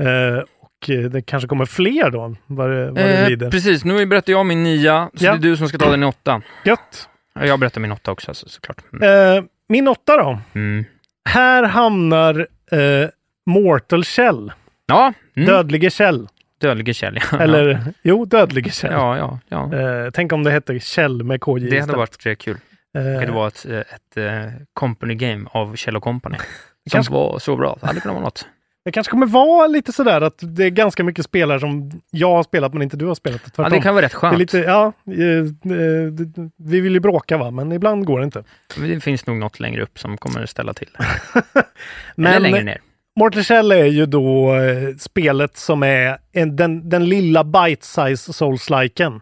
[0.02, 3.50] Eh, och eh, det kanske kommer fler då, vad det, vad det Eh, lider.
[3.50, 5.30] precis, nu berättar jag min nia, så Ja.
[5.32, 6.42] det är du som ska ta din åtta.
[6.64, 7.08] Gött!
[7.42, 8.76] Ja, Jag berättar min åtta också alltså, såklart.
[8.92, 9.36] Mm.
[9.38, 10.38] Eh, min åtta då.
[10.54, 10.84] Mm.
[11.28, 13.08] Här hamnar eh,
[13.46, 14.52] Mortal Shell.
[14.86, 15.48] Ja, mm.
[15.48, 16.28] Dödlige Kjell.
[16.60, 17.18] Dödlige Kjell.
[17.32, 17.40] ja.
[17.40, 18.92] Eller, jo, Dödlige Kjell.
[18.92, 19.78] Ja, ja, ja.
[19.78, 21.96] Eh, tänk om det hette Kjell med KJ Det hade istället.
[21.96, 22.56] varit eh, kul.
[22.96, 26.36] Eh, Det var ett, eh, ett, eh, company game av Kjell Company.
[26.90, 27.78] Som kanske- var så bra.
[27.80, 28.46] Det hade kunnat vara något.
[28.84, 32.42] Det kanske kommer vara lite sådär att det är ganska mycket spelare som jag har
[32.42, 33.40] spelat men inte du har spelat.
[33.44, 33.72] Ja, Tvärtom.
[33.78, 34.38] det kan vara rätt skönt.
[34.38, 36.12] lite, ja, eh, eh,
[36.56, 38.44] vi vill ju bråka va, men ibland går det inte.
[38.76, 40.88] Det finns nog något längre upp som kommer ställa till.
[42.16, 42.80] Men Eller längre ner.
[43.16, 49.20] Mortal Shell är ju då eh, spelet som är en, den, den lilla bite-size souls-liken.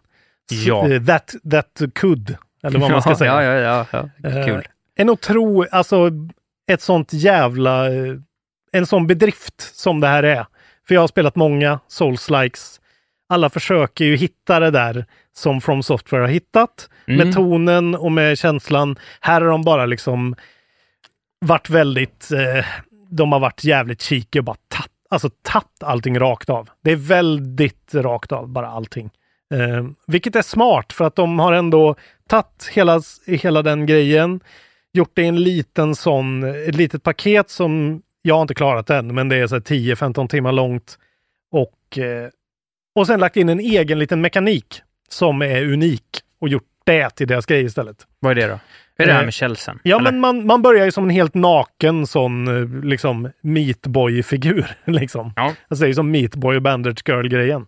[0.66, 0.88] Ja.
[1.06, 3.42] That, that could, eller vad man ska ja, säga.
[3.42, 4.08] Ja, ja, ja.
[4.22, 4.46] ja.
[4.46, 4.68] Kul.
[4.96, 6.10] En otro, alltså
[6.70, 7.86] ett sånt jävla,
[8.72, 10.46] en sån bedrift som det här är.
[10.88, 12.80] För jag har spelat många souls-likes.
[13.28, 16.88] alla försöker ju hitta det där som From Software har hittat.
[17.06, 17.26] Mm.
[17.26, 18.98] Med tonen och med känslan.
[19.20, 20.36] Här har de bara liksom
[21.40, 22.64] varit väldigt, eh,
[23.10, 26.68] de har varit jävligt cheeky och bara tatt, alltså tatt allting rakt av.
[26.84, 29.10] Det är väldigt rakt av, bara allting.
[29.54, 31.94] Eh, vilket är smart för att de har ändå
[32.28, 34.40] tagit hela, hela den grejen,
[34.92, 39.14] gjort det i en liten sån, ett litet paket som jag har inte klarat än,
[39.14, 40.98] men det är så här 10-15 timmar långt.
[41.52, 42.28] Och, eh,
[42.94, 47.26] och sen lagt in en egen liten mekanik som är unik och gjort det till
[47.26, 48.06] deras grej istället.
[48.20, 48.58] Vad är det då?
[49.02, 49.78] Är det här Eh, med kälsen?
[49.82, 50.12] Ja, eller?
[50.12, 54.66] men man, man börjar ju som en helt naken sån eh, liksom meatboy-figur.
[54.84, 55.32] Liksom.
[55.36, 55.54] Ja.
[55.68, 57.66] Alltså det är som meatboy och bandage girl-grejen.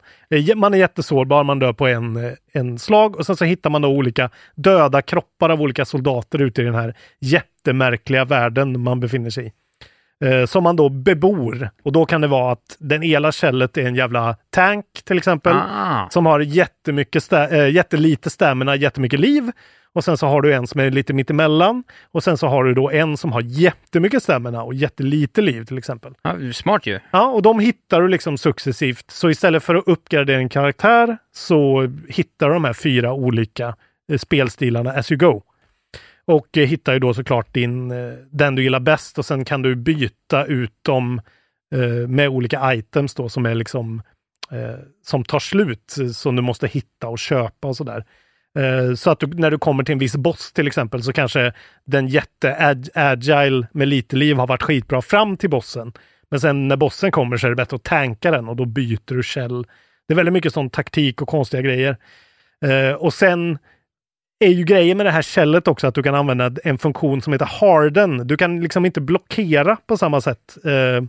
[0.56, 3.88] Man är jättesårbar, man dör på en, en slag och sen så hittar man då
[3.88, 9.46] olika döda kroppar av olika soldater ute i den här jättemärkliga världen man befinner sig
[9.46, 9.52] i.
[10.22, 11.70] Eh, som man då bebor.
[11.82, 15.56] Och då kan det vara att den ena kället är en jävla tank till exempel.
[15.56, 16.08] Ah.
[16.10, 19.50] Som har jättemycket sta- äh, jättelite stamina, jättemycket liv.
[19.94, 21.84] Och sen så har du en som är lite mittemellan.
[22.12, 25.78] Och sen så har du då en som har jättemycket stamina och jättelite liv till
[25.78, 26.14] exempel.
[26.22, 27.00] Ja, smart ju.
[27.10, 29.10] Ja, och de hittar du liksom successivt.
[29.10, 33.74] Så istället för att uppgradera en karaktär så hittar du de här fyra olika
[34.12, 35.42] eh, spelstilarna as you go.
[36.26, 39.62] Och eh, hittar ju då såklart din, eh, den du gillar bäst och sen kan
[39.62, 41.20] du byta ut dem
[41.74, 44.02] eh, med olika items då som är liksom
[44.50, 48.04] eh, som tar slut som du måste hitta och köpa och sådär.
[48.58, 51.52] Eh, så att du, när du kommer till en viss boss till exempel så kanske
[51.84, 55.92] den jätte-agile med lite liv har varit skitbra fram till bossen.
[56.30, 59.14] Men sen när bossen kommer så är det bättre att tanka den och då byter
[59.14, 59.66] du käll.
[60.08, 61.96] Det är väldigt mycket sån taktik och konstiga grejer.
[62.64, 63.58] Eh, och sen
[64.44, 67.32] är ju grejen med det här kället också att du kan använda en funktion som
[67.32, 68.26] heter harden.
[68.26, 71.04] Du kan liksom inte blockera på samma sätt eh,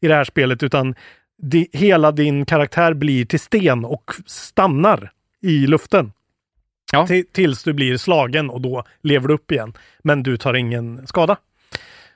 [0.00, 0.94] i det här spelet utan
[1.42, 5.10] di, hela din karaktär blir till sten och stannar
[5.42, 6.12] i luften.
[6.92, 7.06] Ja.
[7.06, 9.72] Ti- tills du blir slagen och då lever du upp igen.
[10.02, 11.36] Men du tar ingen skada.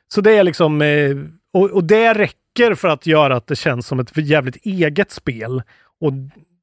[0.08, 1.16] Så det är liksom, eh,
[1.52, 5.62] och, och det räcker för att göra att det känns som ett jävligt eget spel.
[6.00, 6.12] Och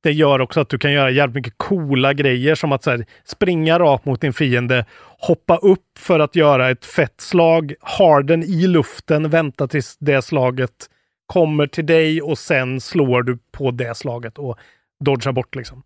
[0.02, 3.06] det gör också att du kan göra jävligt mycket coola grejer som att så här,
[3.26, 4.86] springa rakt mot din fiende,
[5.20, 10.90] hoppa upp för att göra ett fett slag, harden i luften, vänta tills det slaget
[11.26, 14.58] kommer till dig och sen slår du på det slaget och
[15.00, 15.84] dodgar bort liksom.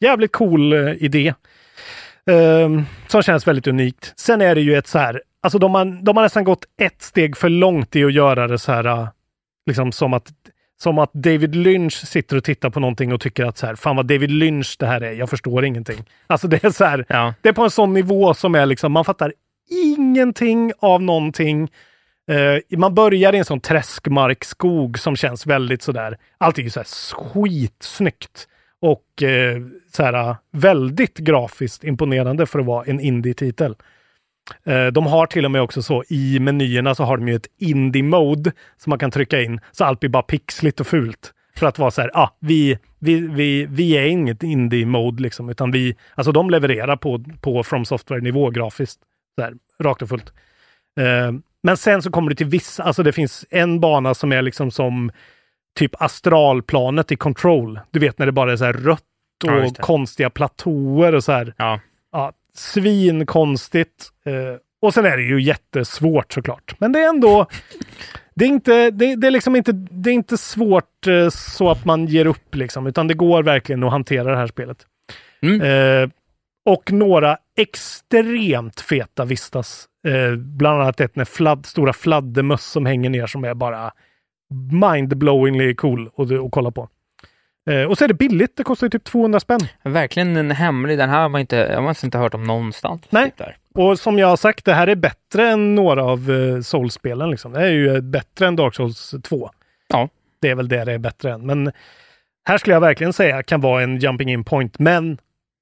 [0.00, 1.34] Jävligt cool eh, idé.
[2.26, 4.12] Um, som känns väldigt unikt.
[4.16, 7.02] Sen är det ju ett så här, alltså de har, de har nästan gått ett
[7.02, 9.08] steg för långt i att göra det så här, eh,
[9.66, 10.32] liksom som att,
[10.82, 13.96] som att David Lynch sitter och tittar på någonting och tycker att så här, fan
[13.96, 16.04] vad David Lynch det här är, jag förstår ingenting.
[16.26, 17.34] Alltså det är så här, Ja.
[17.40, 19.32] det är på en sån nivå som är liksom, man fattar
[19.70, 21.68] ingenting av någonting.
[22.30, 26.80] Eh, man börjar i en sån träskmarkskog som känns väldigt sådär, allt är ju så
[26.80, 28.48] här skitsnyggt.
[28.80, 29.58] Och eh,
[29.92, 33.74] så här, väldigt grafiskt imponerande för att vara en indie-titel.
[34.64, 37.46] Eh, de har till och med också så i menyerna så har de ju ett
[37.58, 41.32] indie-mode som man kan trycka in så allt blir bara pixligt och fult.
[41.56, 45.70] För att vara så här, ah, vi, vi, vi, vi är inget indie-mode liksom, utan
[45.70, 49.00] vi, alltså de levererar på, på From Software-nivå grafiskt.
[49.38, 50.32] Så här, rakt och fullt.
[51.00, 51.32] Eh,
[51.62, 54.70] men sen så kommer du till vissa, alltså det finns en bana som är liksom
[54.70, 55.10] som
[55.78, 57.80] typ astralplanet i Control.
[57.90, 59.02] Du vet när det bara är så här rött
[59.44, 59.82] och Ja, det.
[59.82, 61.54] konstiga platåer och så här.
[61.56, 61.80] Ja.
[62.12, 64.08] Ja, svinkonstigt.
[64.26, 66.74] Eh, och sen är det ju jättesvårt såklart.
[66.78, 67.46] Men det är ändå...
[68.34, 71.84] Det är, inte, det, det är liksom inte, det är inte svårt eh, så att
[71.84, 74.86] man ger upp liksom, utan det går verkligen att hantera det här spelet.
[75.42, 75.60] Mm.
[75.60, 76.10] Eh,
[76.64, 79.86] och några extremt feta vistas.
[80.06, 83.92] Eh, bland annat ett med fladd, stora fladdermöss som hänger ner som är bara
[84.82, 86.88] mindblowingly cool att, att kolla på.
[87.70, 89.60] Eh, och så är det billigt, det kostar ju typ 200 spänn.
[89.82, 93.02] Verkligen en hemlig, den här har man inte, jag har inte hört om någonstans.
[93.10, 93.30] Nej.
[93.30, 93.46] Typ.
[93.74, 97.30] Och som jag har sagt, det här är bättre än några av uh, Souls-spelen.
[97.30, 97.52] Liksom.
[97.52, 99.50] Det är ju eh, bättre än Dark Souls 2.
[99.88, 100.08] Ja.
[100.40, 101.46] Det är väl det det är bättre än.
[101.46, 101.72] Men
[102.48, 104.78] här skulle jag verkligen säga kan vara en jumping in point.
[104.78, 105.18] Men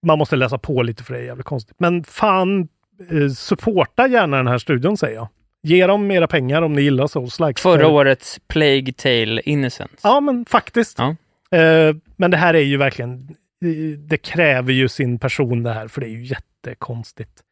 [0.07, 1.76] man måste läsa på lite för det är jävligt konstigt.
[1.78, 2.68] Men fan,
[3.11, 5.28] eh, supporta gärna den här studion säger jag.
[5.62, 7.61] Ge dem era pengar om ni gillar Souls-like.
[7.61, 9.96] Förra För- årets Plague Tale Innocence.
[10.03, 10.98] Ja, men faktiskt.
[10.98, 11.16] Ja.
[11.53, 13.36] Eh, men det här är ju verkligen,
[13.98, 17.42] det kräver ju sin person det här, för det är ju jättekonstigt.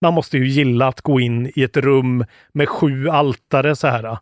[0.00, 4.18] Man måste ju gilla att gå in i ett rum med sju altare så här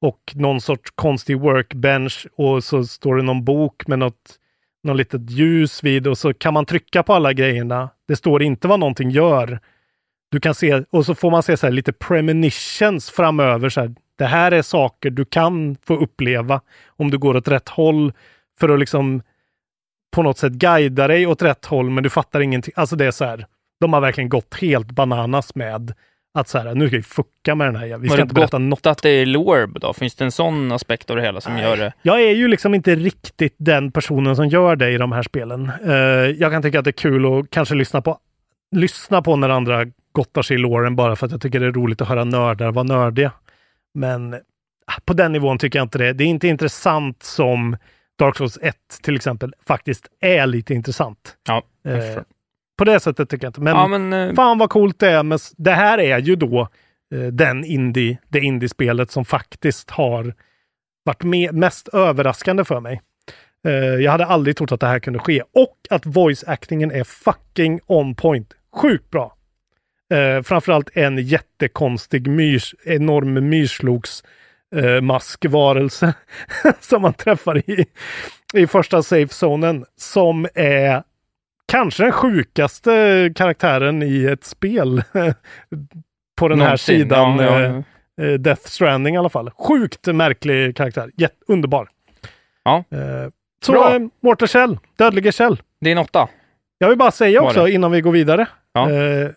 [0.00, 4.38] och någon sorts konstig workbench och så står det någon bok med något,
[4.82, 7.90] något litet ljus vid och så kan man trycka på alla grejerna.
[8.08, 9.60] Det står inte vad någonting gör.
[10.30, 13.68] Du kan se, och så får man se så här lite premonitions framöver.
[13.68, 17.68] Så här, det här är saker du kan få uppleva om du går åt rätt
[17.68, 18.12] håll
[18.60, 19.22] för att liksom
[20.10, 22.72] på något sätt guida dig åt rätt håll, men du fattar ingenting.
[22.76, 23.46] Alltså det är så här,
[23.80, 25.94] de har verkligen gått helt bananas med
[26.34, 27.98] att så här, nu ska vi fucka med den här.
[27.98, 28.86] Vi ska Var inte berätta något.
[28.86, 29.92] att det är Lorb då?
[29.92, 31.92] Finns det en sån aspekt av det hela som gör det?
[32.02, 35.70] Jag är ju liksom inte riktigt den personen som gör det i de här spelen.
[35.84, 35.94] Eh,
[36.40, 38.18] jag kan tycka att det är kul att kanske lyssna på,
[38.76, 41.72] lyssna på när andra gottar sig i låren bara för att jag tycker det är
[41.72, 43.32] roligt att höra nördar vara nördiga.
[43.94, 44.34] Men
[44.86, 46.12] ah, på den nivån tycker jag inte det.
[46.12, 47.76] Det är inte intressant som
[48.20, 51.36] Dark Souls 1 till exempel faktiskt är lite intressant.
[51.48, 52.22] Ja, Eh,
[52.78, 53.60] på det sättet tycker jag inte.
[53.60, 55.22] Men, ja, men eh, fan vad coolt det är.
[55.22, 56.68] Men det här är ju då
[57.14, 60.34] eh, den indie, det indiespelet som faktiskt har
[61.04, 63.00] varit med, mest överraskande för mig.
[63.66, 65.42] Eh, jag hade aldrig trott att det här kunde ske.
[65.54, 68.54] Och att voice-actingen är fucking on point.
[68.76, 69.36] Sjukt bra.
[70.12, 74.22] Eh, framförallt en jättekonstig, myrs, enorm myrsloks
[74.76, 76.14] eh, maskvarelse
[76.80, 77.86] som man träffar i,
[78.54, 81.02] i första safe-zonen som är
[81.72, 85.02] kanske den sjukaste karaktären i ett spel
[86.38, 87.38] på den här Någonsin, sidan.
[87.38, 87.82] ja, ja.
[88.24, 89.50] eh, eh, Death Stranding i alla fall.
[89.50, 91.10] Sjukt märklig karaktär.
[91.16, 91.88] Jätte, underbar.
[92.64, 92.84] Ja.
[92.90, 93.30] Eh,
[93.64, 93.98] så Bra.
[94.22, 95.62] Mortal Shell, Dödlige Shell.
[95.80, 96.28] det är en åtta.
[96.78, 98.46] Jag vill bara säga också innan vi går vidare.
[98.72, 98.90] Ja.
[98.90, 99.28] Eh,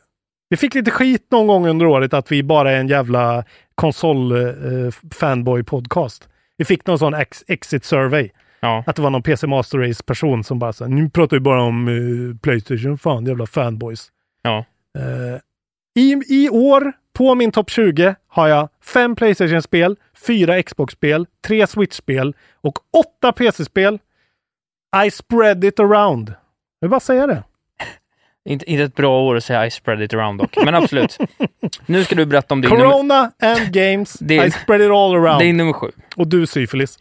[0.50, 3.44] vi fick lite skit någon gång under året att vi bara är en jävla
[3.76, 6.28] konsol-fanboy-podcast.
[6.58, 8.30] vi fick någon sån ex- exit survey.
[8.60, 8.84] Ja.
[8.88, 11.88] Att det var någon PC Master Race-person som bara sa nu pratar vi bara om
[11.88, 11.94] eh,
[12.42, 14.08] Playstation, fan jävla fanboys.
[14.42, 14.66] Ja.
[14.98, 15.40] Eh,
[16.04, 19.96] i, I år, på min topp 20, har jag fem Playstation-spel,
[20.28, 24.00] fyra Xbox-spel, tre Switch-spel och åtta PC-spel.
[25.06, 26.30] I spread it around.
[26.80, 27.44] Jag vill bara säga det.
[28.50, 31.18] Inte, inte ett bra år att säga I spread it around dock, men absolut.
[31.86, 34.90] nu ska du berätta om din nummer, Corona and games, Det är- I spread it
[34.92, 35.40] all around.
[35.40, 35.92] din nummer sju.
[36.16, 36.98] Och du syfilis.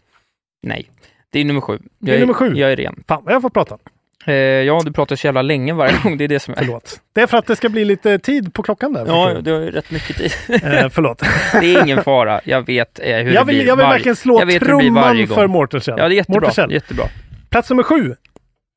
[0.62, 0.90] Nej,
[1.32, 1.72] det är nummer sju.
[1.72, 2.52] Jag Det är nummer sju.
[2.54, 3.04] Jag är ren.
[3.08, 3.78] Fan jag får prata.
[4.26, 6.16] Eh, ja, du pratar så jävla länge varje gång.
[6.18, 6.58] Det är det som är...
[6.58, 7.00] Förlåt.
[7.14, 9.06] Det är för att det ska bli lite tid på klockan där.
[9.06, 9.52] Ja, du.
[9.52, 10.32] har ju rätt mycket tid.
[10.48, 11.18] Eh, förlåt.
[11.60, 12.40] det är ingen fara.
[12.44, 14.58] Jag vet eh, hur jag det vill, blir jag vill varje- verkligen slå jag det
[14.60, 15.94] trumman för Shell.
[15.98, 16.66] Ja, det är jättebra.
[16.70, 17.04] Jättebra.
[17.50, 18.14] Plats nummer sju.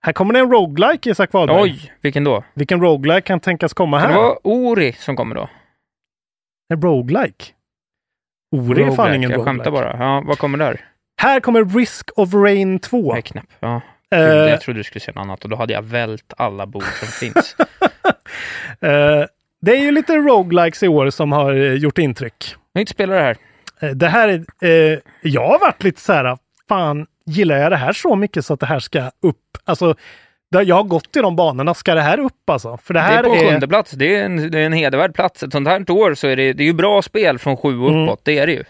[0.05, 1.61] Här kommer det en roguelike, Isak Wahlberg.
[1.61, 2.43] Oj, vilken då?
[2.53, 4.17] Vilken roguelike kan tänkas komma Kan här?
[4.17, 5.49] det vara Ori som kommer då?
[6.73, 7.45] En roguelike?
[8.55, 9.63] Ori är fan ingen Jag roguelike.
[9.63, 9.97] skämtar bara.
[10.05, 10.81] Ja, vad kommer där?
[11.21, 13.07] Här kommer Risk of Rain 2.
[13.11, 13.45] Jag är knäpp.
[13.59, 13.81] Ja.
[14.11, 16.83] Eh, Jag trodde du skulle säga något annat och då hade jag vält alla bord
[16.83, 17.55] som finns.
[18.81, 19.25] eh,
[19.61, 22.55] det är ju lite roguelikes i år som har eh, gjort intryck.
[22.73, 23.37] Jag har inte spelat det här.
[23.89, 26.37] Eh, Det här är, jag har varit lite så här,
[26.69, 29.57] fan, gillar jag det här så mycket så att det här ska upp?
[29.63, 29.95] Alltså,
[30.65, 32.77] jag har gått i de banorna, ska det här upp alltså?
[32.83, 33.51] För det Det här är på är...
[33.51, 33.91] sjunde plats.
[33.91, 35.43] Det är, en, det är en hedervärd plats.
[35.43, 37.89] Ett sånt här år så är det, det är ju bra spel från sju och
[37.89, 38.03] Mm.
[38.03, 38.21] uppåt.
[38.23, 38.63] Det är det ju.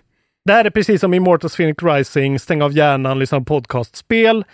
[0.46, 4.46] Det här är precis som Immortals Phoenix Rising, stäng av hjärnan, lyssna på podcastspel.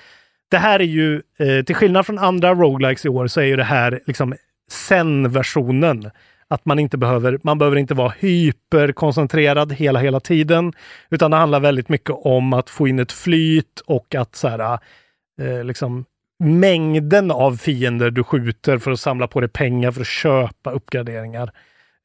[0.51, 3.55] Det här är ju, eh, till skillnad från andra roguelikes i år, så är ju
[3.55, 4.33] det här liksom
[4.71, 6.11] sen-versionen.
[6.51, 10.73] Att man inte behöver, man behöver inte vara hyperkoncentrerad hela, hela tiden.
[11.09, 14.79] Utan det handlar väldigt mycket om att få in ett flyt och att så här,
[15.41, 16.05] eh, liksom
[16.43, 21.51] mängden av fiender du skjuter för att samla på dig pengar för att köpa uppgraderingar.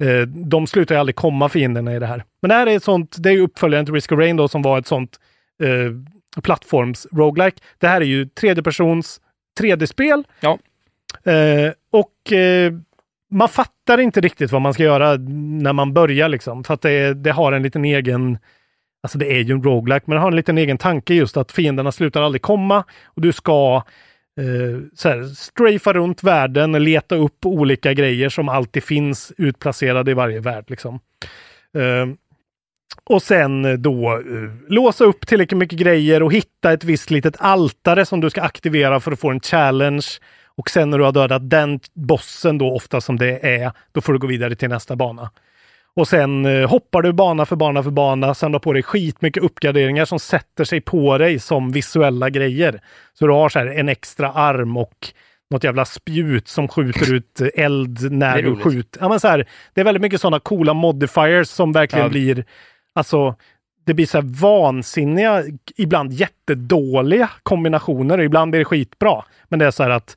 [0.04, 2.24] Eh, de slutar ju aldrig komma fienderna i det här.
[2.42, 4.48] Men det här är ett sånt, det är ju uppföljaren till Risk of Rain då
[4.48, 5.20] som var ett sånt
[5.62, 7.56] eh, plattforms roguelike.
[7.78, 9.20] Det här är ju tredjepersons
[9.60, 10.24] 3D-spel.
[10.40, 10.58] Ja.
[11.32, 12.72] Eh, och eh,
[13.30, 15.16] man fattar inte riktigt vad man ska göra
[15.60, 16.64] när man börjar liksom.
[16.64, 18.38] För att det, det har en liten egen
[19.02, 21.52] Alltså det är ju en roguelike, men det har en liten egen tanke just att
[21.52, 23.82] fienderna slutar aldrig komma och du ska
[24.40, 30.14] eh, så här, strafa runt världen leta upp olika grejer som alltid finns utplacerade i
[30.14, 30.64] varje värld.
[30.68, 31.00] Liksom.
[31.78, 32.06] Eh,
[33.04, 38.06] och sen då eh, låsa upp tillräckligt mycket grejer och hitta ett visst litet altare
[38.06, 40.06] som du ska aktivera för att få en challenge.
[40.56, 44.12] Och sen när du har dödat den bossen då, ofta som det är, då får
[44.12, 45.30] du gå vidare till nästa bana.
[45.96, 50.04] Och sen eh, hoppar du bana för bana för bana, samlar på dig skitmycket uppgraderingar
[50.04, 52.80] som sätter sig på dig som visuella grejer.
[53.14, 55.12] Så du har så här en extra arm och
[55.50, 59.00] något jävla spjut som skjuter ut eh, eld när är du skjuter.
[59.00, 62.10] Ja, men så här, det är väldigt mycket sådana coola modifiers som verkligen Ja.
[62.10, 62.44] blir,
[62.94, 63.34] alltså
[63.86, 65.42] det blir så här vansinniga,
[65.76, 68.20] ibland jättedåliga kombinationer.
[68.20, 69.24] Ibland blir det skitbra.
[69.48, 70.16] Men det är så här att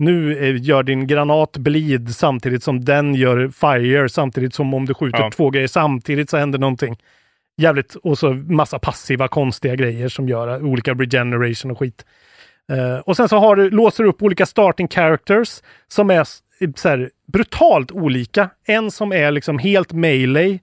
[0.00, 4.94] nu eh, gör din granat bleed samtidigt som den gör fire, samtidigt som om du
[4.94, 5.30] skjuter Ja.
[5.30, 6.96] två grejer samtidigt så händer någonting.
[7.56, 12.04] Jävligt, och så massa passiva konstiga grejer som gör olika regeneration och skit.
[12.72, 16.24] Eh, och sen så har du, låser du upp olika starting characters som är
[16.76, 18.50] så här, brutalt olika.
[18.66, 20.58] En som är liksom helt melee,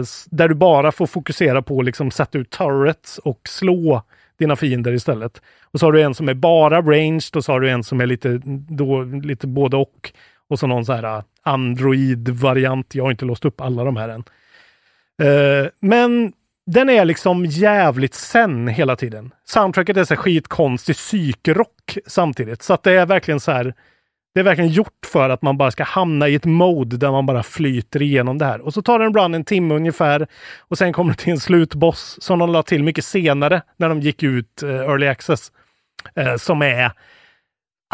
[0.00, 4.02] s- där du bara får fokusera på att liksom sätta ut turrets och slå
[4.38, 5.42] dina fiender istället.
[5.72, 8.00] Och så har du en som är bara ranged och så har du en som
[8.00, 10.12] är lite, då, lite både och.
[10.48, 12.94] Och så någon så här äh, Android-variant.
[12.94, 14.24] Jag har inte låst upp alla de här än.
[15.22, 16.32] Uh, men
[16.66, 19.34] den är liksom jävligt sen hela tiden.
[19.44, 22.62] Soundtracket är så skitkonstig psykrock samtidigt.
[22.62, 23.74] Så att det är verkligen så här.
[24.34, 27.26] Det är verkligen gjort för att man bara ska hamna i ett mode där man
[27.26, 28.60] bara flyter igenom det här.
[28.60, 30.26] Och så tar en run en timme ungefär.
[30.58, 34.00] Och sen kommer det till en slutboss som de la till mycket senare när de
[34.00, 35.52] gick ut eh, early access.
[36.14, 36.92] Eh, som är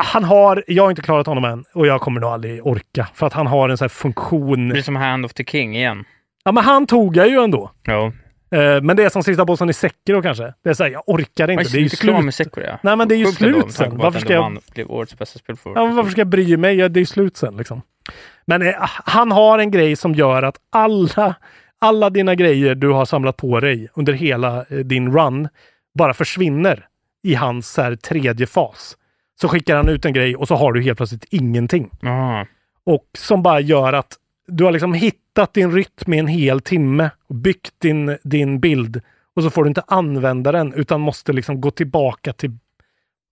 [0.03, 3.27] han har, jag har inte klarat honom än och jag kommer nog aldrig orka för
[3.27, 4.69] att han har en sån här funktion.
[4.69, 6.05] Det blir som Hand of the King igen.
[6.45, 7.71] Ja, men han tog jag ju ändå.
[7.83, 8.13] Ja.
[8.51, 10.55] Eh, men det är som sista bossen i Sekiro kanske.
[10.65, 11.63] Det är så här, jag orkar inte.
[11.63, 12.25] Jag det är ju slut.
[12.25, 12.79] med Sekiro, ja.
[12.83, 13.99] Nej, men det är ju Sjukt slut sen.
[13.99, 14.59] Varför ska jag...
[14.75, 16.77] blev årets bästa spel för Ja, varför ska jag bry mig?
[16.77, 17.83] Ja, det är ju slut sen liksom.
[18.45, 18.75] Men eh,
[19.05, 21.35] han har en grej som gör att alla,
[21.79, 25.49] alla dina grejer du har samlat på dig under hela eh, din run
[25.95, 26.87] bara försvinner
[27.23, 28.97] i hans här, tredje fas.
[29.41, 31.91] Så skickar han ut en grej och så har du helt plötsligt ingenting.
[32.03, 32.47] Aha.
[32.87, 34.17] Och som bara gör att
[34.51, 39.01] du har liksom hittat din rytm i en hel timme och byggt din, din bild
[39.37, 42.51] och så får du inte använda den utan måste liksom gå tillbaka till...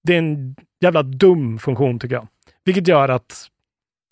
[0.04, 2.28] Det är en jävla dum funktion tycker jag.
[2.64, 3.46] Vilket gör att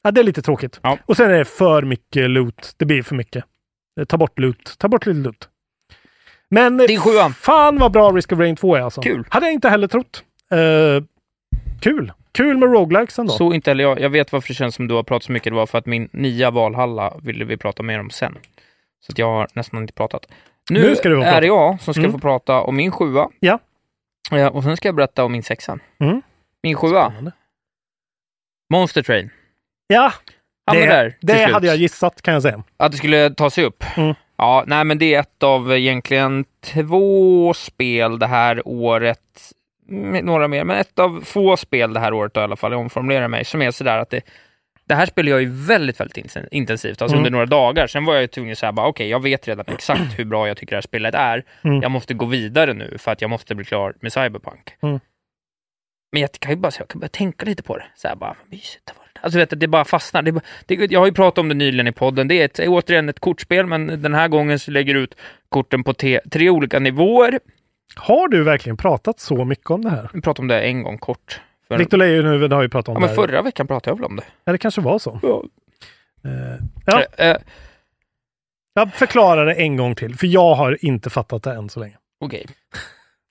[0.03, 0.81] ja, det är lite tråkigt.
[0.83, 0.99] Ja.
[1.07, 2.75] Och sen är det för mycket loot.
[2.77, 3.45] Det blir för mycket.
[4.01, 4.79] Eh, Ta bort loot.
[4.79, 5.49] Ta bort lite loot.
[6.49, 7.31] Men Din sjua.
[7.31, 9.01] fan vad bra Risk of Rain 2 är alltså.
[9.03, 9.25] Kul.
[9.31, 10.25] Hade jag inte heller trott.
[10.53, 11.05] Eh,
[11.81, 12.13] kul.
[12.37, 13.33] Kul med roguelikes ändå.
[13.33, 14.01] Så inte heller jag.
[14.01, 15.53] Jag vet varför det känns som du har pratat så mycket.
[15.53, 18.39] Det var för att min nya Valhalla ville vi prata mer om sen.
[19.01, 20.27] Så att jag har nästan inte pratat.
[20.71, 22.13] Nu, Nu ska du är det jag som ska Mm.
[22.13, 23.29] få prata om min sjua.
[23.41, 23.59] Ja.
[24.31, 25.79] Ja, och sen ska jag berätta om min sexa.
[26.01, 26.23] Mm.
[26.63, 27.33] Min sjua, Spännande.
[28.73, 29.31] Monster Train.
[29.87, 30.13] Ja,
[30.67, 31.55] Han det, där det slut.
[31.55, 32.63] hade jag gissat kan jag säga.
[32.77, 33.85] Att det skulle ta sig upp.
[33.97, 34.15] Mm.
[34.37, 39.53] Ja, nej men det är ett av egentligen två spel det här året,
[39.89, 42.81] några mer, men ett av få spel det här året då, i alla fall, jag
[42.81, 44.21] omformulerar mig, som är sådär att det,
[44.89, 47.19] det här spelar jag ju väldigt, väldigt inten- intensivt, alltså Mm.
[47.19, 47.87] under några dagar.
[47.87, 50.71] Sen var jag ju tvungen att okej, jag vet redan exakt hur bra jag tycker
[50.73, 51.45] det här spelet är.
[51.65, 51.83] Mm.
[51.83, 54.75] Jag måste gå vidare nu för att jag måste bli klar med Cyberpunk.
[54.83, 55.01] Mm.
[56.13, 57.85] Men jag kan ju bara, jag kan börja tänka lite på det.
[57.95, 59.07] Så här bara, vad mysigt det var.
[59.21, 60.23] Alltså vet du, det bara fastnar.
[60.23, 62.29] Det, det, jag har ju pratat om det nyligen i podden.
[62.29, 65.15] Det är ett, återigen ett kortspel, men den här gången så lägger du ut
[65.49, 67.41] korten på te, tre olika nivåer.
[67.97, 70.11] Har du verkligen pratat så mycket om det här?
[70.15, 71.41] Vi pratade om det en gång kort.
[71.69, 74.05] För, Victor Leijönhufvud har ju pratat om ja, det men förra veckan pratade jag väl
[74.05, 74.23] om det?
[74.45, 75.21] Ja, det kanske var så.
[75.23, 75.43] Ja.
[76.25, 77.37] Eh, ja, Eh, eh,
[78.75, 81.97] jag förklarar det en gång till, för jag har inte fattat det än så länge.
[82.21, 82.47] Okej.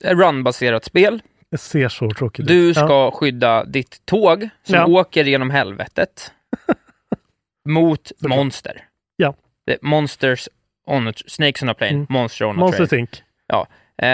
[0.03, 1.21] Ett Run-baserat spel.
[1.51, 2.47] Det ser så tråkigt ut.
[2.47, 3.11] Du ska Ja.
[3.11, 4.85] skydda ditt tåg som Ja.
[4.85, 6.31] åker genom helvetet
[7.69, 8.37] mot Såklart.
[8.37, 8.83] monster.
[9.15, 9.33] Ja.
[9.81, 10.49] Monsters
[10.87, 12.05] on a, Snakes on a plane, Mm.
[12.09, 13.07] monster on a Monster train.
[13.07, 13.23] Think.
[13.53, 13.63] Eh,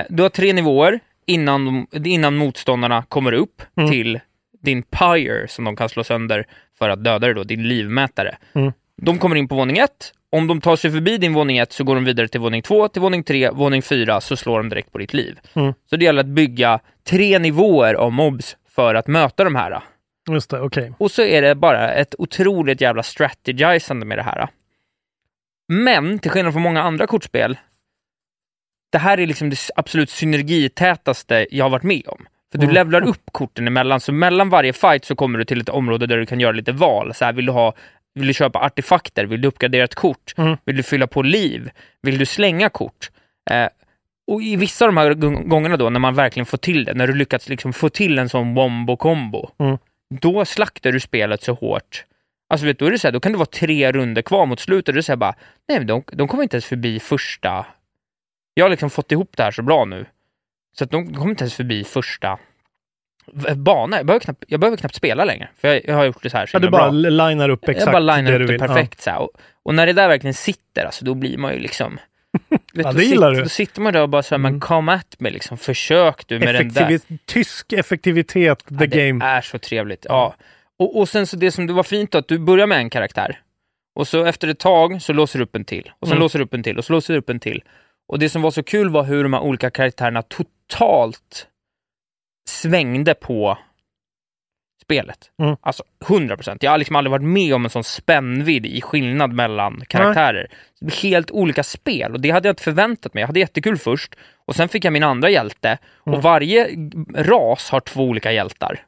[0.09, 3.89] du har tre nivåer innan, innan motståndarna kommer upp Mm.
[3.89, 4.19] till
[4.63, 6.47] din pyre som de kan slå sönder
[6.79, 8.37] för att döda dig då, din livmätare.
[8.53, 8.71] Mm.
[9.01, 10.13] De kommer in på våning ett.
[10.29, 12.87] Om de tar sig förbi din våning ett så går de vidare till våning två,
[12.87, 15.39] till våning tre, våning fyra så slår de direkt på ditt liv.
[15.53, 15.73] Mm.
[15.89, 19.79] Så det gäller att bygga tre nivåer av mobs för att möta de här.
[20.31, 20.93] Just det, okej.
[20.97, 24.47] Och så är det bara ett otroligt jävla strategizande med det här.
[25.67, 27.57] Men, till skillnad från många andra kortspel,
[28.91, 32.25] det här är liksom det absolut synergitätaste jag har varit med om.
[32.51, 32.73] För du Mm.
[32.75, 36.17] levlar upp korten emellan, så mellan varje fight så kommer du till ett område där
[36.17, 37.13] du kan göra lite val.
[37.13, 37.73] Så här, vill du ha
[38.15, 39.25] vill du köpa artefakter?
[39.25, 40.33] Vill du uppgradera ett kort?
[40.37, 40.57] Mm.
[40.65, 41.69] Vill du fylla på liv?
[42.01, 43.09] Vill du slänga kort?
[43.51, 43.67] Eh,
[44.31, 46.93] och i vissa av de här gång- gångerna då, när man verkligen får till det,
[46.93, 49.77] när du lyckats liksom få till en sån wombo-kombo, Mm.
[50.21, 52.05] då slaktar du spelet så hårt.
[52.49, 54.45] Alltså vet du, då är det så här, då kan det vara tre runder kvar
[54.45, 55.35] mot slutet och du säger bara,
[55.67, 57.65] nej de, de kommer inte ens förbi första...
[58.53, 60.05] Jag har liksom fått ihop det här så bra nu.
[60.77, 62.39] Så att de, kommer inte ens förbi första
[63.33, 63.97] v- bana.
[63.97, 66.37] Jag behöver knappt, jag behöver knappt spela längre, för jag, jag har gjort det så
[66.37, 67.09] här så Ja, du bara bra.
[67.09, 69.19] linar upp exakt jag bara linar det upp du det perfekt så här.
[69.19, 69.29] Och,
[69.63, 71.99] och när det där verkligen sitter, alltså, då blir man ju liksom...
[72.49, 73.43] Vet Ja, då det gillar sitter, du.
[73.43, 74.59] Då sitter man där och bara så här, men Mm.
[74.61, 75.57] come at me liksom.
[75.57, 76.39] Försök du Ja.
[76.45, 76.99] med den där.
[77.25, 79.25] Tysk effektivitet, the Ja, det game.
[79.25, 80.05] är så trevligt.
[80.09, 80.35] Ja.
[80.79, 82.89] Och, och sen så det som det var fint då, att du börjar med en
[82.89, 83.39] karaktär.
[83.95, 85.91] Och så efter ett tag så låser du upp en till.
[85.99, 86.21] Och sen Mm.
[86.21, 87.63] låser du upp en till och så låser du upp en till.
[88.11, 91.47] Och det som var så kul var hur de här olika karaktärerna totalt
[92.49, 93.57] svängde på
[94.81, 95.31] spelet.
[95.41, 95.55] Mm.
[95.61, 96.63] Alltså 100 procent.
[96.63, 100.47] Jag har liksom aldrig varit med om en sån spännvidd i skillnad mellan karaktärer.
[100.81, 103.21] Blir helt olika spel och det hade jag inte förväntat mig.
[103.21, 106.17] Jag hade jättekul först och sen fick jag min andra hjälte Mm.
[106.17, 106.69] och varje
[107.15, 108.79] ras har två olika hjältar.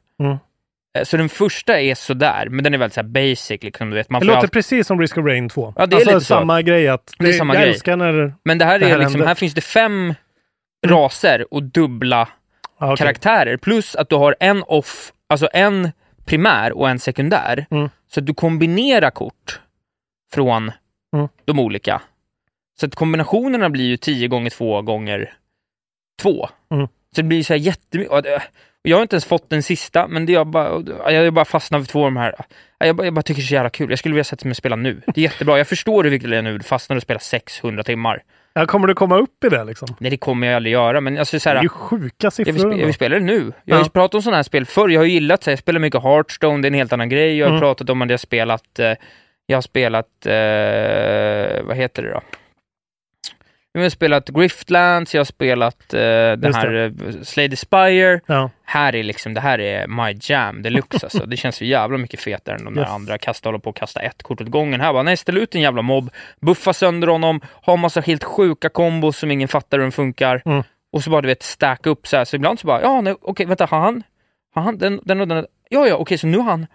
[0.94, 1.00] Mm.
[1.00, 3.62] Eh, Så den första är sådär, men den är väldigt så basic.
[3.62, 4.10] Liksom, du vet.
[4.10, 4.52] Man Det låter allt...
[4.52, 5.74] precis som Risk of Rain 2.
[5.76, 6.26] Ja, det är alltså lite så.
[6.34, 7.72] samma grej att Det är samma jag grej.
[7.72, 8.34] älskar när...
[8.44, 9.26] Men det här, det är här liksom, händer.
[9.26, 10.14] här finns det fem
[10.86, 12.28] raser och dubbla
[12.78, 12.96] Ja, okej.
[12.96, 13.56] karaktärer.
[13.56, 15.92] Plus att du har en off, alltså en
[16.24, 17.66] primär och en sekundär.
[17.70, 17.88] Mm.
[18.08, 19.60] Så att du kombinerar kort
[20.34, 20.72] från
[21.16, 21.28] Mm.
[21.44, 22.02] de olika.
[22.80, 25.32] Så att kombinationerna blir ju 10 gånger 2 gånger
[26.22, 26.48] 2.
[26.72, 26.86] Mm.
[26.86, 28.12] Så det blir så här jättemycket.
[28.84, 31.82] Det- Jag har inte ens fått den sista, men det jag bara, jag bara fastnat
[31.82, 32.34] för två av de här.
[32.78, 33.90] Jag bara, jag bara tycker det är så jävla kul.
[33.90, 35.00] Jag skulle vilja sätta mig och spela nu.
[35.06, 35.58] Det är jättebra.
[35.58, 36.58] Jag förstår hur viktigt det är nu.
[36.58, 38.22] Du fastnar och spelar 600 timmar.
[38.54, 39.88] Ja, kommer du komma upp i det liksom?
[40.00, 42.32] Nej, det kommer jag aldrig göra, men alltså så Det här, är ju sjuka jag
[42.36, 42.70] vill, siffror.
[42.72, 43.52] spe- jag vill spela det nu.
[43.64, 43.84] Jag har Ja.
[43.86, 44.88] ju pratat om sådana här spel förr.
[44.88, 47.08] Jag har ju gillat så här, jag spelar mycket Hearthstone, det är en helt annan
[47.08, 47.38] grej.
[47.38, 47.60] Jag har Mm.
[47.60, 48.92] pratat om att jag har spelat, eh,
[49.46, 52.20] jag har spelat, eh, vad heter det då?
[53.76, 58.20] Jag har spelat Griftlands, jag har spelat eh, den Just här eh, Slay the Spire.
[58.26, 58.50] Ja.
[58.64, 61.26] Här är liksom, det här är my jam deluxe alltså.
[61.30, 62.90] Det känns så jävla mycket fetare än de där Yes.
[62.90, 63.18] andra.
[63.18, 64.80] Kasta håller på att kasta ett kort åt gången.
[64.80, 66.10] Här bara, nej ställ ut en jävla mobb,
[66.40, 70.42] buffa sönder honom, ha massa helt sjuka kombos som ingen fattar hur de funkar.
[70.44, 70.62] Mm.
[70.92, 72.24] Och så bara du vet, stacka upp så här.
[72.24, 74.02] Så ibland så bara, ja nej, okej vänta, har han,
[74.54, 76.66] har han den, den och den, ja ja okej så nu har han,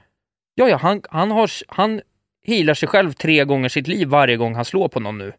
[0.56, 2.02] ja ja han, han har, han
[2.48, 5.34] healar sig själv tre gånger sitt liv varje gång han slår på någon nu.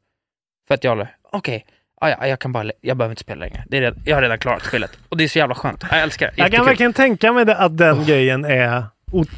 [0.69, 1.65] För att jag håller, okej,
[2.01, 3.65] ja, ja, jag kan bara, jag behöver inte spela längre.
[3.69, 4.99] Det är redan, jag har redan klarat spelet.
[5.09, 5.85] Och det är så jävla skönt.
[5.91, 6.33] Jag älskar det.
[6.43, 8.85] Jag kan verkligen tänka mig det, att den grejen är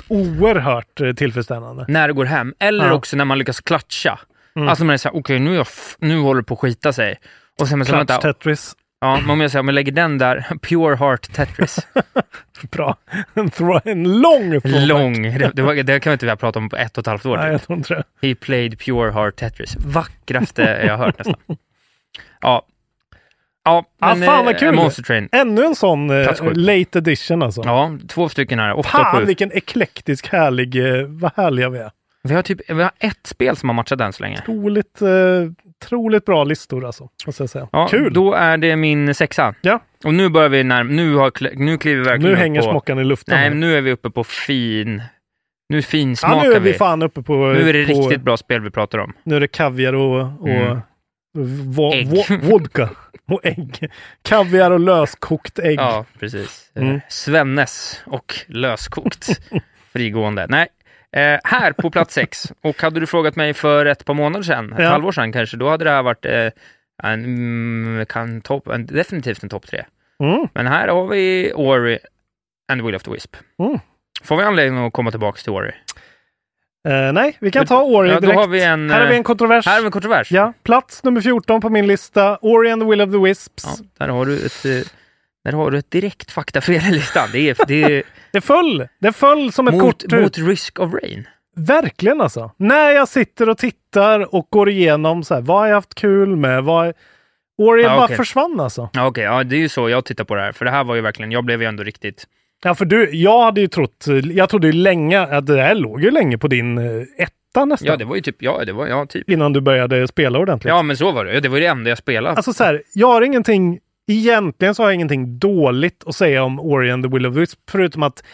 [0.09, 1.85] oerhört eh, tillfredsställande.
[1.89, 2.55] när det går hem.
[2.59, 2.93] Eller Ja.
[2.93, 4.19] också när man lyckas klatscha.
[4.57, 4.69] Mm.
[4.69, 7.19] Alltså man är såhär, okej nu, jag f- nu håller det på att skita sig.
[7.61, 8.73] Och sen men Clutch vänta, Tetris.
[9.01, 11.87] ja, men jag säger, om jag lägger den där, Pure Heart Tetris.
[12.71, 12.97] Bra.
[13.35, 13.51] En,
[13.85, 14.87] en lång throwback.
[14.89, 15.23] Lång.
[15.23, 17.07] Det, det, var, det kan vi inte vi ha pratat om på ett och ett
[17.07, 17.37] halvt år.
[17.37, 17.53] Nej, typ.
[17.53, 18.29] jag tror inte det.
[18.29, 19.77] He played Pure Heart Tetris.
[19.77, 21.37] Vackraste jag har hört nästan.
[22.41, 22.67] Ja.
[23.65, 24.75] Ja, Ah, men, fan vad eh, kul.
[24.75, 25.29] Monster Train.
[25.33, 27.63] Ännu en sån eh, late edition alltså.
[27.65, 28.79] Ja, två stycken här.
[28.79, 29.25] Åtta Fan sju.
[29.25, 31.91] vilken eklektisk härlig, eh, vad härliga vi är.
[32.23, 34.37] Vi har typ vi har ett spel som har matchat än så länge.
[34.37, 35.09] Troligt, eh,
[35.89, 37.09] troligt bra listor alltså.
[37.27, 37.69] Måste jag säga.
[37.73, 38.13] Ja, Kul!
[38.15, 39.55] Då är det min sexa.
[39.61, 39.81] Ja.
[40.05, 42.71] Och nu börjar vi när, nu, har, nu kliver vi verkligen Nu upp hänger på,
[42.71, 43.35] smockan i luften.
[43.35, 43.55] Nej, här.
[43.55, 45.03] nu är vi uppe på fin...
[45.69, 46.73] Nu ja, finsmakar nu är vi.
[46.73, 47.33] vi fan uppe på...
[47.47, 49.13] Nu är det på, riktigt bra spel vi pratar om.
[49.25, 50.81] Nu är det kaviar och, och Mm.
[51.35, 52.07] Vo, Ägg.
[52.09, 52.91] vo, vodka
[53.29, 53.91] och ägg.
[54.23, 55.79] Kaviar och löskokt ägg.
[55.79, 56.71] Ja, precis.
[56.75, 57.01] Eh, Mm.
[57.09, 59.41] Svennes och löskokt
[59.93, 60.47] frigående.
[60.49, 60.69] Nej,
[61.17, 62.53] eh, här på plats sex.
[62.63, 64.89] Och hade du frågat mig för ett par månader sedan, ett Ja.
[64.89, 66.51] halvår sedan kanske, då hade det här varit eh,
[67.03, 69.85] en, mm, kan top, en, definitivt en topp tre.
[70.21, 70.49] Mm.
[70.55, 71.99] Men här har vi Ori
[72.73, 73.37] and Will of the Wisp.
[73.59, 73.79] Mm.
[74.25, 75.73] Får vi anledning att komma tillbaka till Ori?
[76.89, 78.37] Eh, nej, vi kan ta Ori Ja, direkt.
[78.39, 79.67] har en, här har vi eh, en kontrovers.
[79.67, 80.33] Här har vi en kontrovers.
[80.33, 82.39] Ja, plats nummer 14 på min lista.
[82.43, 83.65] Ori and the Will of the Wisps.
[83.65, 84.91] Ja, där har du ett, eh,
[85.45, 87.29] där har du ett direkt faktafel i listan.
[87.33, 88.03] Det är, det är
[88.33, 88.89] Det föll!
[89.01, 91.29] Det föll som ett mot, kort mot Risk of Rain.
[91.57, 92.51] Verkligen alltså.
[92.57, 96.37] När jag sitter och tittar och går igenom så här, vad har jag haft kul
[96.37, 96.65] med?
[96.65, 96.93] Vad...
[97.59, 98.17] Ori Ja, bara okej.
[98.17, 98.91] försvann alltså.
[98.93, 100.53] Ja, Okej, ja, det är ju så jag tittar på det här.
[100.53, 102.27] För det här var ju verkligen, jag blev ju ändå riktigt...
[102.65, 106.03] Ja, för du, jag hade ju trott, jag trodde ju länge att det här låg
[106.03, 107.87] ju länge på din eh, etta nästan.
[107.87, 109.31] Ja, det var ju typ, ja, det var, ja, typ.
[109.31, 110.69] Innan du började spela ordentligt.
[110.71, 111.41] Ja, men så var det.
[111.41, 112.37] Det var ju det enda jag spelade.
[112.37, 116.61] Alltså så här, jag har ingenting, egentligen så har jag ingenting dåligt att säga om
[116.61, 118.25] Ori and the Will of Wisp, förutom att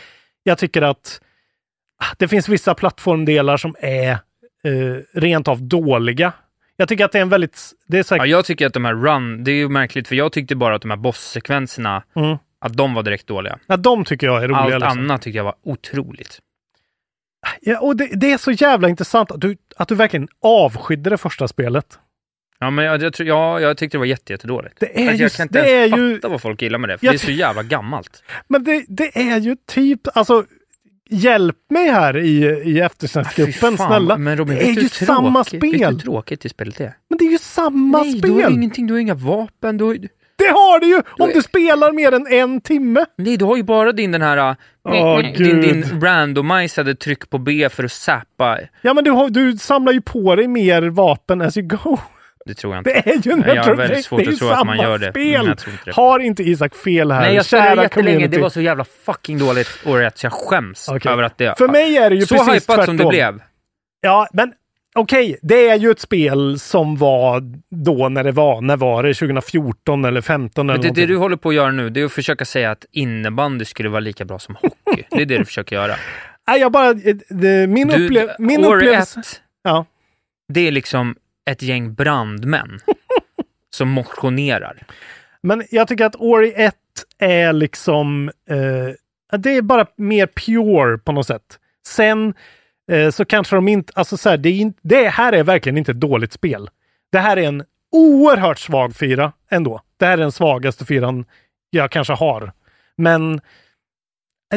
[0.42, 1.20] jag tycker att
[2.02, 6.32] ah, det finns vissa plattformdelar som är eh, rent av dåliga.
[6.76, 8.84] Jag tycker att det är en väldigt, det är här, Ja, jag tycker att de
[8.84, 12.36] här run, det är ju märkligt, för jag tyckte bara att de här bosssekvenserna, Mm.
[12.60, 13.58] Att de var direkt dåliga.
[13.66, 14.60] ja, de tycker jag är roliga.
[14.74, 14.98] Allt liksom.
[14.98, 16.38] annat tyckte jag var otroligt.
[17.60, 21.18] Ja, och det, det är så jävla intressant att du, att du verkligen avskydde det
[21.18, 21.98] första spelet.
[22.60, 24.80] Ja, men jag, jag, ja, jag tyckte det var jätte, jättedåligt.
[24.80, 26.78] Det är alltså, jag just- kan inte det ens är ju- fatta vad folk gillar
[26.78, 28.22] med det, för Jag det är så jävla gammalt.
[28.48, 30.44] Men det, det är ju typ, alltså
[31.10, 34.16] hjälp mig här i, i eftersnacksgruppen, fan, snälla.
[34.18, 35.92] Men Robin, det är ju hur samma tråkigt- Vet du spel.
[35.94, 36.92] hur tråkigt det spelet är?
[37.08, 38.52] Men det är ju samma Nej, du har spel!
[38.52, 39.96] ingenting, du har inga vapen, du har,
[40.38, 41.02] Det har du ju!
[41.18, 43.04] Om är- du spelar mer än en timme!
[43.18, 44.56] nej, du har ju bara din den här,
[44.88, 45.62] Åh, din, Gud.
[45.62, 48.58] din randomiserade tryck på B för att zappa.
[48.82, 51.98] Ja, men du, har, du samlar ju på dig mer vapen as you go.
[52.46, 52.90] Det tror jag inte.
[52.90, 54.98] Det är ju en Jag har väldigt det svårt ju att tro att man gör
[54.98, 55.10] det.
[55.10, 55.48] spel!
[55.48, 55.92] Inte det.
[55.94, 57.20] Har inte Isak fel här?
[57.20, 58.10] Nej, jag spelade jättelänge.
[58.12, 58.36] community.
[58.36, 61.12] Det var så jävla fucking dåligt år ett, så jag skäms Okej.
[61.12, 61.54] över att det...
[61.58, 62.84] För mig är det ju så precis hypat tvärtom.
[62.84, 63.40] som det blev.
[64.00, 64.52] Ja, men
[64.94, 68.60] okej, det är ju ett spel som var då när det var.
[68.60, 69.14] När var det?
[69.14, 71.06] 2014 eller 15 eller Men det, det någonting.
[71.06, 74.00] du håller på att göra nu, det är att försöka säga att innebandy skulle vara
[74.00, 75.02] lika bra som hockey.
[75.10, 75.94] Det är det du försöker göra.
[76.48, 76.88] Nej, jag bara...
[76.90, 79.20] eh, Det, min Du, upple- min år upplevelse...
[79.20, 79.86] ett, Ja.
[80.52, 81.16] det är liksom
[81.50, 82.80] ett gäng brandmän
[83.74, 84.82] som motionerar.
[85.42, 86.74] Men jag tycker att Ori 1
[87.18, 88.30] är liksom...
[88.50, 91.58] Eh, det är bara mer pure på något sätt.
[91.88, 92.34] Sen
[92.92, 93.92] eh, så kanske de inte...
[93.96, 96.70] Alltså så här, det, är det här är verkligen inte ett dåligt spel.
[97.12, 99.80] Det här är en oerhört svag fyra ändå.
[99.96, 101.24] Det här är den svagaste fyran
[101.70, 102.52] jag kanske har.
[102.96, 103.40] Men eh,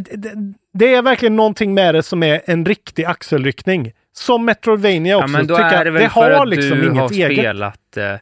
[0.04, 3.92] det- det, det är verkligen någonting med det som är en riktig axelryckning.
[4.14, 5.28] Som Metroidvania också.
[5.30, 7.38] Ja, men då tycker är det väl för har att liksom du inget har eget.
[7.40, 8.16] spelat eh,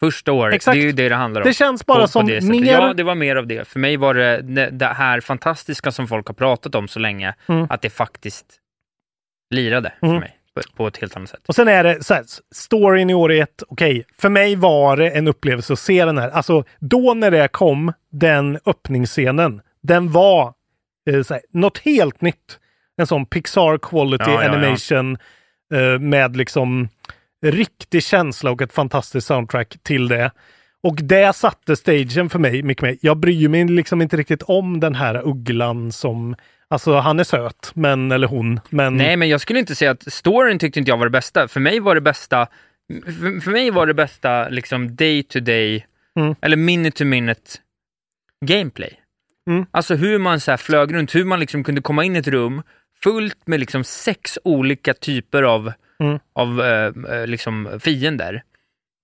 [0.00, 0.54] första året.
[0.54, 0.74] Exakt.
[0.74, 1.46] Det är ju det det handlar om.
[1.46, 3.68] Det känns bara på, som på det mer- Ja, det var mer av det.
[3.68, 7.34] För mig var det det, det här fantastiska som folk har pratat om så länge,
[7.46, 7.66] Mm.
[7.70, 8.46] att det faktiskt
[9.52, 10.14] lirade Mm.
[10.14, 10.36] för mig
[10.76, 11.40] på, ett helt annat sätt.
[11.48, 12.24] Och sen är det så här,
[12.54, 16.30] storyn i år ett, okej, för mig var det en upplevelse att se den här.
[16.30, 20.54] Alltså då när det kom, den öppningsscenen, den var
[21.10, 22.58] eh, så här, något helt nytt.
[22.96, 24.50] En sån Pixar quality Ja, ja, ja.
[24.52, 25.18] animation
[25.74, 26.88] eh, med liksom
[27.46, 30.30] riktig känsla och ett fantastiskt soundtrack till det.
[30.82, 32.96] Och det satte stagen för mig mycket mer.
[33.00, 36.36] Jag bryr mig liksom inte riktigt om den här ugglan som,
[36.72, 40.12] alltså han är söt, men, eller hon, men Nej, men jag skulle inte säga att
[40.12, 41.48] storyn tyckte inte jag var det bästa.
[41.48, 42.46] För mig var det bästa,
[43.04, 46.34] för, för mig var det bästa liksom day to day, Mm.
[46.40, 47.50] eller minute to minute
[48.46, 48.92] gameplay.
[49.50, 49.66] Mm.
[49.70, 52.28] Alltså hur man så här flög runt, hur man liksom kunde komma in i ett
[52.28, 52.62] rum
[53.02, 56.18] fullt med liksom sex olika typer av, Mm.
[56.32, 58.42] av eh, eh, liksom fiender.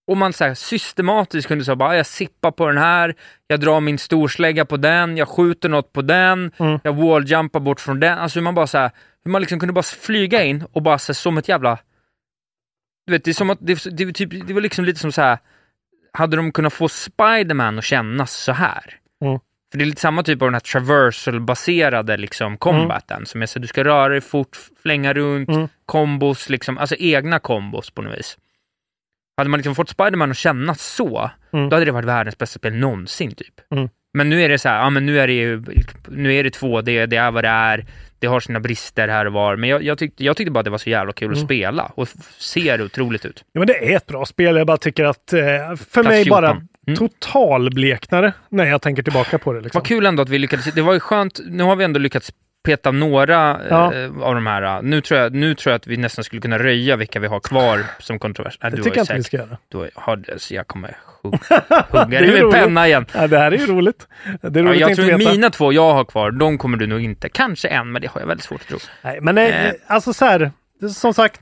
[0.08, 3.14] Och man så här systematiskt kunde säga bara, "Ah, jag sippar på den här,
[3.46, 6.78] jag drar min storslägga på den, jag skjuter något på den, Mm.
[6.84, 8.18] jag walljumpar bort från den.
[8.18, 8.90] Alltså hur man bara så här,
[9.24, 11.78] hur man liksom kunde bara flyga in och bara så här, som ett jävla...
[13.06, 15.12] Du vet, det är som att, det, det, var typ, det var liksom lite som
[15.12, 15.38] så här.
[16.12, 18.94] hade de kunnat få Spiderman att kännas så här?
[19.24, 19.38] Mm.
[19.72, 23.58] För det är lite samma typ av den här traversal-baserade liksom combaten, som är så
[23.58, 25.68] du ska röra dig fort, flänga runt, Mm.
[25.86, 28.36] kombos, liksom, alltså egna kombos på något vis.
[29.38, 31.68] Hade man liksom fått Spiderman att kännas så, Mm.
[31.68, 33.54] då hade det varit världens bästa spel någonsin typ.
[33.74, 33.88] Mm.
[34.14, 35.64] Men nu är det så här, ja men nu är det
[36.08, 37.86] nu är det 2D, det är vad det är,
[38.18, 39.56] det har sina brister här och var.
[39.56, 41.46] Men jag, jag, tyckte, jag tyckte bara att det var så jävla kul att Mm.
[41.46, 42.08] spela och
[42.38, 43.44] ser otroligt ut.
[43.52, 44.56] Ja, men det är ett bra spel.
[44.56, 46.30] Jag bara tycker att eh, för Plats mig 14.
[46.42, 46.50] bara
[46.86, 46.96] Mm.
[46.96, 49.60] totalbleknare när jag tänker tillbaka på det.
[49.60, 49.78] Liksom.
[49.78, 52.32] Vad kul ändå att vi lyckades, det var ju skönt, nu har vi ändå lyckats
[52.64, 53.94] peta några Ja.
[53.94, 54.82] eh, av de här.
[54.82, 57.40] Nu tror, jag, nu tror jag att vi nästan skulle kunna röja vilka vi har
[57.40, 58.58] kvar som kontrovers.
[58.62, 59.56] Nej, Det du tycker jag inte vi ska göra.
[59.68, 61.38] Du har, det, så jag kommer hugga,
[61.88, 62.54] hugga Det är dig med roligt.
[62.54, 63.06] penna igen.
[63.14, 64.06] Ja, det här är ju roligt.
[64.42, 65.30] Det är Ja, roligt jag att tror veta.
[65.32, 67.28] mina två jag har kvar, de kommer du nog inte.
[67.28, 68.78] Kanske en, men det har jag väldigt svårt att tro.
[69.02, 69.72] Nej, men eh, Eh.
[69.86, 70.52] alltså så här,
[70.94, 71.40] som sagt,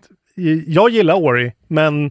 [0.66, 2.10] jag gillar Ori, men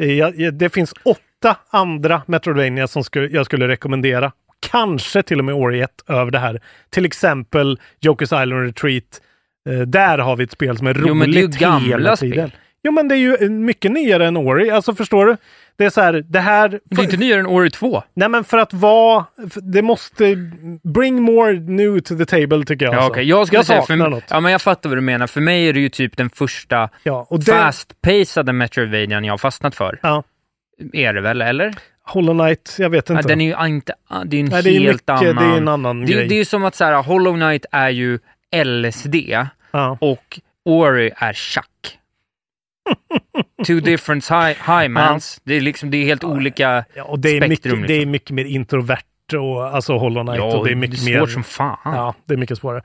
[0.00, 4.32] eh, jag, det finns åtta andra Metroidvania som skulle, jag skulle rekommendera.
[4.70, 6.60] Kanske till och med Ori 1 över det här.
[6.90, 9.20] Till exempel Joker's Island Retreat.
[9.70, 11.96] Eh, där har vi ett spel som är roligt Jo, men det är ju gamla
[11.96, 12.30] hela spel.
[12.30, 12.50] tiden.
[12.82, 14.70] Jo, men det är ju mycket nyare än Ori.
[14.70, 15.36] Alltså förstår du?
[15.76, 16.68] Det är så här, det här...
[16.84, 18.02] Det är inte nyare än Ori 2.
[18.14, 19.24] Nej, men för att vara...
[19.50, 20.36] för- Det måste...
[20.94, 22.94] Bring more new to the table tycker jag.
[22.94, 23.10] Ja, alltså.
[23.12, 23.24] okej.
[23.28, 24.24] Jag skulle säga, saknar för, något.
[24.30, 25.26] ja, men jag fattar vad du menar.
[25.26, 29.38] För mig är det ju typ den första Ja, och det- fast-pacade Metroidvanian jag har
[29.38, 29.98] fastnat för.
[30.02, 30.22] Ja.
[30.92, 31.74] Är det väl, eller?
[32.04, 33.28] Hollow Knight, jag vet Ja, inte.
[33.28, 35.30] den är ju inte, ah, det är en Nej, det är helt mycket- det är
[35.30, 35.56] annan...
[35.56, 36.28] en annan det, grej.
[36.28, 38.18] det är ju som att så här, Hollow Knight är ju
[38.64, 39.14] LSD
[39.70, 39.98] Ja.
[40.00, 41.66] och Ori är Chuck.
[43.66, 45.40] Two different high, high mans.
[45.44, 47.82] Det är liksom, det är helt olika Ja, och det är, mycket, spektrum.
[47.86, 48.10] det är liksom.
[48.10, 50.38] mycket mer introvert och alltså Hollow Knight.
[50.38, 51.26] Ja, och det är mycket svårt mer...
[51.26, 51.76] som fan.
[51.84, 52.82] Ja, det är mycket svårare.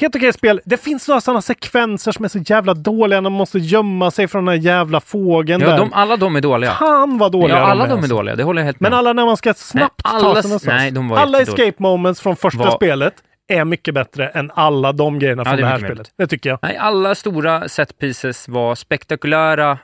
[0.00, 0.60] Helt okej spel.
[0.64, 3.20] Det finns några sådana sekvenser som är så jävla dåliga.
[3.20, 5.78] De måste gömma sig från den här jävla fågeln Ja, där.
[5.78, 6.70] de, alla de är dåliga.
[6.70, 8.14] Fan vad dåliga Ja, alla de är alltså.
[8.14, 8.36] dåliga.
[8.36, 10.48] Det håller jag helt med Men alla när man ska snabbt Nej, ta alla- sig
[10.50, 10.76] någonstans.
[10.78, 13.14] nej, de var alla escape moments från första Var- spelet
[13.48, 16.10] är mycket bättre än alla de grejerna Ja, från det det, är här spelet.
[16.18, 16.58] Det tycker jag.
[16.62, 19.78] Nej, alla stora set pieces var spektakulära,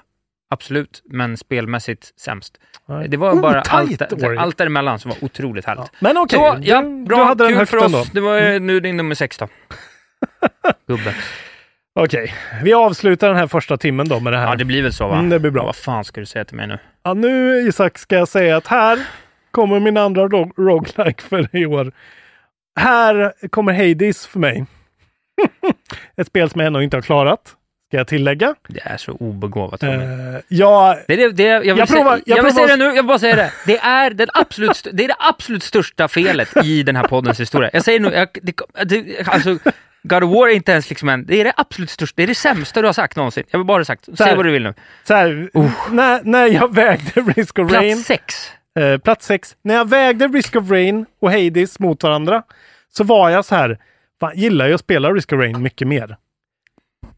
[0.51, 2.55] absolut, men spelmässigt sämst.
[2.89, 3.09] Nej.
[3.09, 5.91] Det var bara Otajt, allt, allt däremellan som var otroligt härligt.
[6.01, 7.93] Men okej, du- ja, du bra, hade den kul för oss.
[7.95, 8.07] Mm.
[8.13, 9.49] Det var eh, nu är din nummer sex då.
[10.89, 11.15] Gubbe.
[12.01, 14.47] Okej, vi avslutar den här första timmen då med det här.
[14.47, 15.15] Ja, det blir väl så va?
[15.19, 15.63] Mm, det blir bra.
[15.63, 16.79] Ja, vad fan ska du säga till mig nu?
[17.03, 18.99] Ja, nu Isak ska jag säga att här
[19.51, 21.93] kommer min andra ro- roguelike för i år.
[22.81, 24.65] Här kommer Hades för mig.
[26.17, 27.41] Ett spel som jag ännu inte har klarat,
[27.89, 28.55] ska jag tillägga.
[28.69, 29.83] Det är så obegåvat.
[29.83, 29.91] Uh,
[30.49, 32.85] jag, Det är det, det, jag vill, Jag provar- jag jag vill säga det nu,
[32.85, 33.53] jag vill bara säga det.
[33.67, 37.71] Det är, den absolut, det är det absolut största felet i den här poddens historia.
[37.73, 39.59] Jag säger nu, jag, det, det, alltså,
[40.03, 42.27] God of War är inte ens liksom en, det är det absolut största, det är
[42.27, 43.45] det sämsta du har sagt någonsin.
[43.51, 44.37] Jag vill bara ha sagt, säg här.
[44.37, 44.75] vad du vill nu.
[45.05, 45.51] så här,
[45.93, 48.53] när, när jag vägde Risk of Rain, Plats sex.
[48.79, 52.43] eh, plats sex, när jag vägde Risk of Rain och Hades mot varandra
[52.93, 53.79] så var jag så här,
[54.21, 56.17] fan, gillar jag att spela Risk of Rain mycket mer.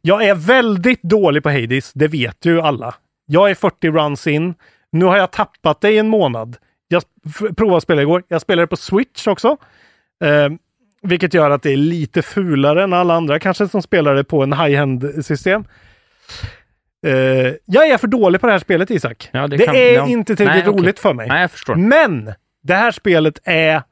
[0.03, 2.95] Jag är väldigt dålig på Hades, det vet ju alla.
[3.26, 4.55] Jag är 40 runs in.
[4.93, 6.57] Nu har jag tappat det i en månad.
[6.89, 7.03] Jag
[7.57, 8.22] provade att spela igår.
[8.28, 9.57] Jag spelade på Switch också.
[10.24, 10.49] Eh,
[11.05, 14.42] vilket gör att det är lite fulare än alla andra kanske som spelar det på
[14.42, 15.64] en high-end system.
[17.07, 17.12] Eh,
[17.64, 19.28] jag är för dålig på det här spelet Isak.
[19.32, 20.07] Ja, det det kan- är ja.
[20.09, 21.28] inte tillräckligt Nej, roligt för mig.
[21.28, 21.48] Nej.
[21.76, 22.32] Men
[22.62, 23.82] det här spelet är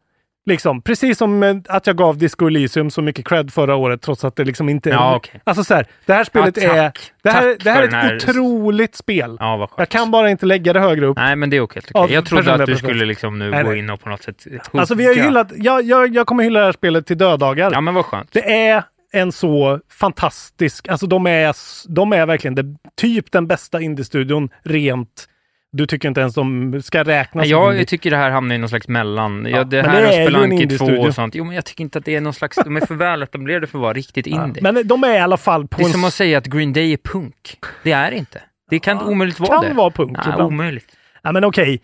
[0.47, 4.37] Liksom, precis som att jag gav Disco Elysium så mycket cred förra året trots att
[4.37, 4.95] det liksom inte är...
[4.95, 5.41] Ja, okej.
[5.45, 6.93] Alltså så här, det här spelet Ja, är...
[7.23, 9.37] Det här, det här är ett här- otroligt spel.
[9.41, 9.69] Ja.
[9.77, 11.17] Jag kan bara inte lägga det högre upp.
[11.17, 11.83] Nej, men det är okej.
[11.95, 14.47] Av Jag trodde att du skulle liksom nu Nej, gå in och på något sätt
[14.73, 15.25] Alltså vi har hugga.
[15.25, 15.53] hyllat...
[15.57, 17.71] Jag, jag, jag kommer hylla det här spelet till döddagar.
[17.73, 18.33] Ja, men vad skönt.
[18.33, 20.89] Det är en så fantastisk...
[20.89, 21.55] Alltså de är,
[21.89, 22.65] de är verkligen det,
[22.97, 25.29] typ den bästa indie-studion rent...
[25.75, 27.85] Du tycker inte ens de ska räknas Jag indie.
[27.87, 29.47] tycker det här hamnar i någon slags mellan.
[29.51, 31.07] Ja, det här det och Spelunky 2 indie-studio.
[31.09, 31.35] och sånt.
[31.35, 32.59] Jo, men jag tycker inte att det är någon slags...
[32.65, 34.63] De är för väl etablerade för att vara riktigt indie.
[34.63, 35.93] Men de är i alla fall på det är en...
[35.93, 37.57] som att säga att Green Day är punk.
[37.83, 38.43] Det är inte.
[38.71, 39.75] Det kan omöjligt vara kan det.
[39.75, 40.87] vara punk Nej, omöjligt.
[41.23, 41.81] Ja, men okej.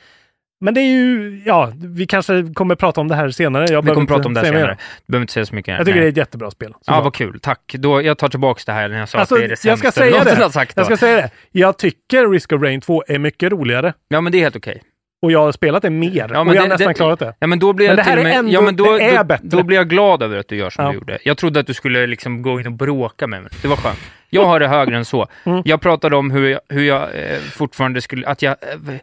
[0.60, 3.66] Men det är ju, ja, vi kanske kommer prata om det här senare.
[3.70, 4.60] Jag Vi kommer prata om det här säga mer.
[4.60, 4.76] senare.
[5.06, 5.76] Du behöver inte säga så mycket.
[5.76, 6.00] Jag tycker Nej.
[6.00, 6.68] det är ett jättebra spel.
[6.72, 7.04] Ja, såklart.
[7.04, 7.40] vad kul.
[7.42, 7.74] Tack.
[7.78, 9.68] Då, jag tar tillbaka det här när jag sa Alltså, att det är det sämsta
[9.68, 10.42] jag ska säga det.
[10.42, 10.72] har sagt.
[10.76, 11.30] Jag ska säga det.
[11.52, 13.92] Jag tycker Risk of Rain 2 är mycket roligare.
[14.08, 14.82] Ja, men det är helt okej.
[15.22, 16.10] Och jag har spelat det mer.
[16.16, 17.34] Ja, men och jag har nästan det- klarat det.
[17.38, 18.96] Ja, men då blir Men jag det här och är med, ändå- ja, men då,
[18.96, 19.46] det är då, bättre.
[19.48, 20.90] då blir jag glad över att du gör som Ja.
[20.90, 21.18] du gjorde.
[21.24, 23.50] Jag trodde att du skulle liksom gå in och bråka med mig.
[23.62, 23.98] Det var skönt.
[24.30, 25.26] Jag har det högre än så.
[25.44, 25.62] Mm.
[25.64, 28.94] Jag pratade om hur jag, hur jag eh, fortfarande skulle, att jag eh,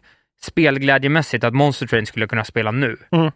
[0.42, 2.96] spelglädjemässigt, att Monster Train skulle kunna spela nu.
[3.10, 3.30] Mm.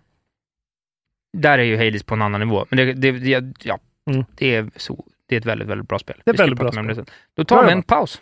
[1.32, 2.66] Där är ju Hades på en annan nivå.
[2.70, 3.78] Men det, det, det, ja,
[4.11, 4.24] Mm.
[4.36, 6.22] det, är så, det är ett väldigt, väldigt bra spel.
[6.24, 6.86] Det är väldigt bra spel.
[6.86, 7.07] det sen.
[7.36, 8.20] Då tar Bra vi en paus.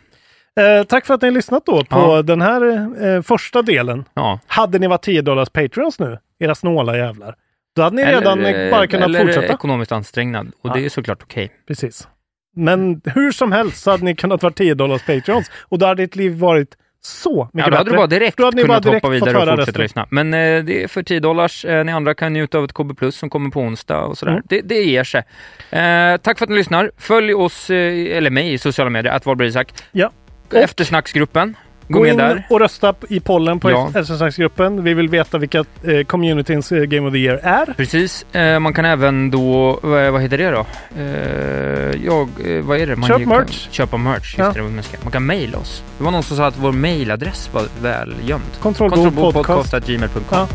[0.61, 2.23] Eh, tack för att ni har lyssnat då på Ja.
[2.23, 2.63] den här
[3.07, 4.05] eh, första delen.
[4.15, 4.41] Ja.
[4.47, 7.35] Hade ni varit 10 dollars Patreons nu, era snåla jävlar,
[7.77, 9.53] då hade ni redan Eller, eh, bara kunnat eller fortsätta.
[9.55, 10.37] ekonomiskt ansträngd.
[10.37, 10.73] Och Ja.
[10.75, 11.51] det är såklart okej.
[11.67, 12.09] Precis.
[12.57, 16.03] Men hur som helst så hade ni kunnat vara 10 dollars Patreons och då hade
[16.03, 17.91] ditt liv varit så mycket Ja, då hade bättre.
[17.91, 19.83] du bara direkt hade ni kunnat bara direkt hoppa vidare och fortsätta resten.
[19.83, 20.07] lyssna.
[20.11, 21.65] Men eh, det är för 10 dollars.
[21.65, 24.33] Eh, ni andra kan njuta av ett KB Plus som kommer på onsdag och sådär.
[24.33, 24.45] Mm.
[24.49, 25.23] Det, det ger sig.
[25.71, 26.91] Eh, tack för att ni lyssnar.
[26.99, 29.73] Följ oss, eh, eller mig, i sociala medier, att Isak.
[29.93, 30.11] Ja.
[30.53, 31.57] Eftersnacksgruppen.
[31.89, 32.47] Gå, Gå med in där.
[32.51, 33.91] och rösta i pollen på Ja.
[33.95, 34.83] SSX-gruppen.
[34.85, 37.75] Vi vill veta vilka eh, communityns eh, Game of the Year är.
[37.77, 38.27] Precis.
[38.35, 40.67] Eh, man kan även då, vad, vad heter det då?
[40.99, 42.97] Eh, jag, eh, vad är det?
[42.97, 43.69] Man Köp ju- merch.
[43.71, 44.53] Köpa merch, Ja.
[44.55, 44.63] det,
[45.03, 45.83] man, kan mejla oss.
[45.99, 48.43] Det var någon som sa att vår mejladress var väl gömd.
[48.63, 49.47] Kontrollbordpodcast.
[49.47, 50.47] Kontrollbordpodcast.gmail.com Ja.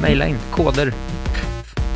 [0.00, 0.92] Mejla in koder.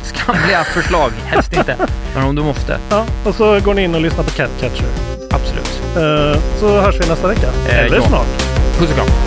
[0.03, 1.75] Skamliga förslag, helst inte.
[2.15, 4.85] Men om du måste, Ja, och så går ni in och lyssnar på Catcatcher.
[5.31, 5.81] absolut.
[5.97, 7.47] Eh, så hörs vi nästa vecka.
[7.69, 8.01] Eh, Eller ja.
[8.03, 8.46] snart.
[8.77, 9.26] Puss och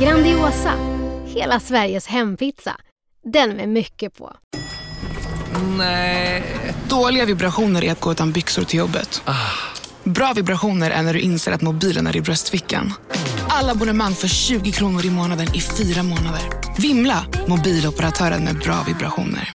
[0.00, 0.72] Grandiosa,
[1.26, 2.76] hela Sveriges hempizza.
[3.32, 4.36] Den med mycket på.
[5.78, 6.42] Nej.
[6.88, 9.22] Dåliga vibrationer är att gå utan byxor till jobbet.
[10.04, 12.92] Bra vibrationer är när du inser att mobilen är i bröstfickan.
[13.48, 16.42] Alla abonnemang för 20 kronor i månaden i fyra månader.
[16.78, 17.26] Vimla!
[17.48, 19.42] Mobiloperatören med bra vibrationer.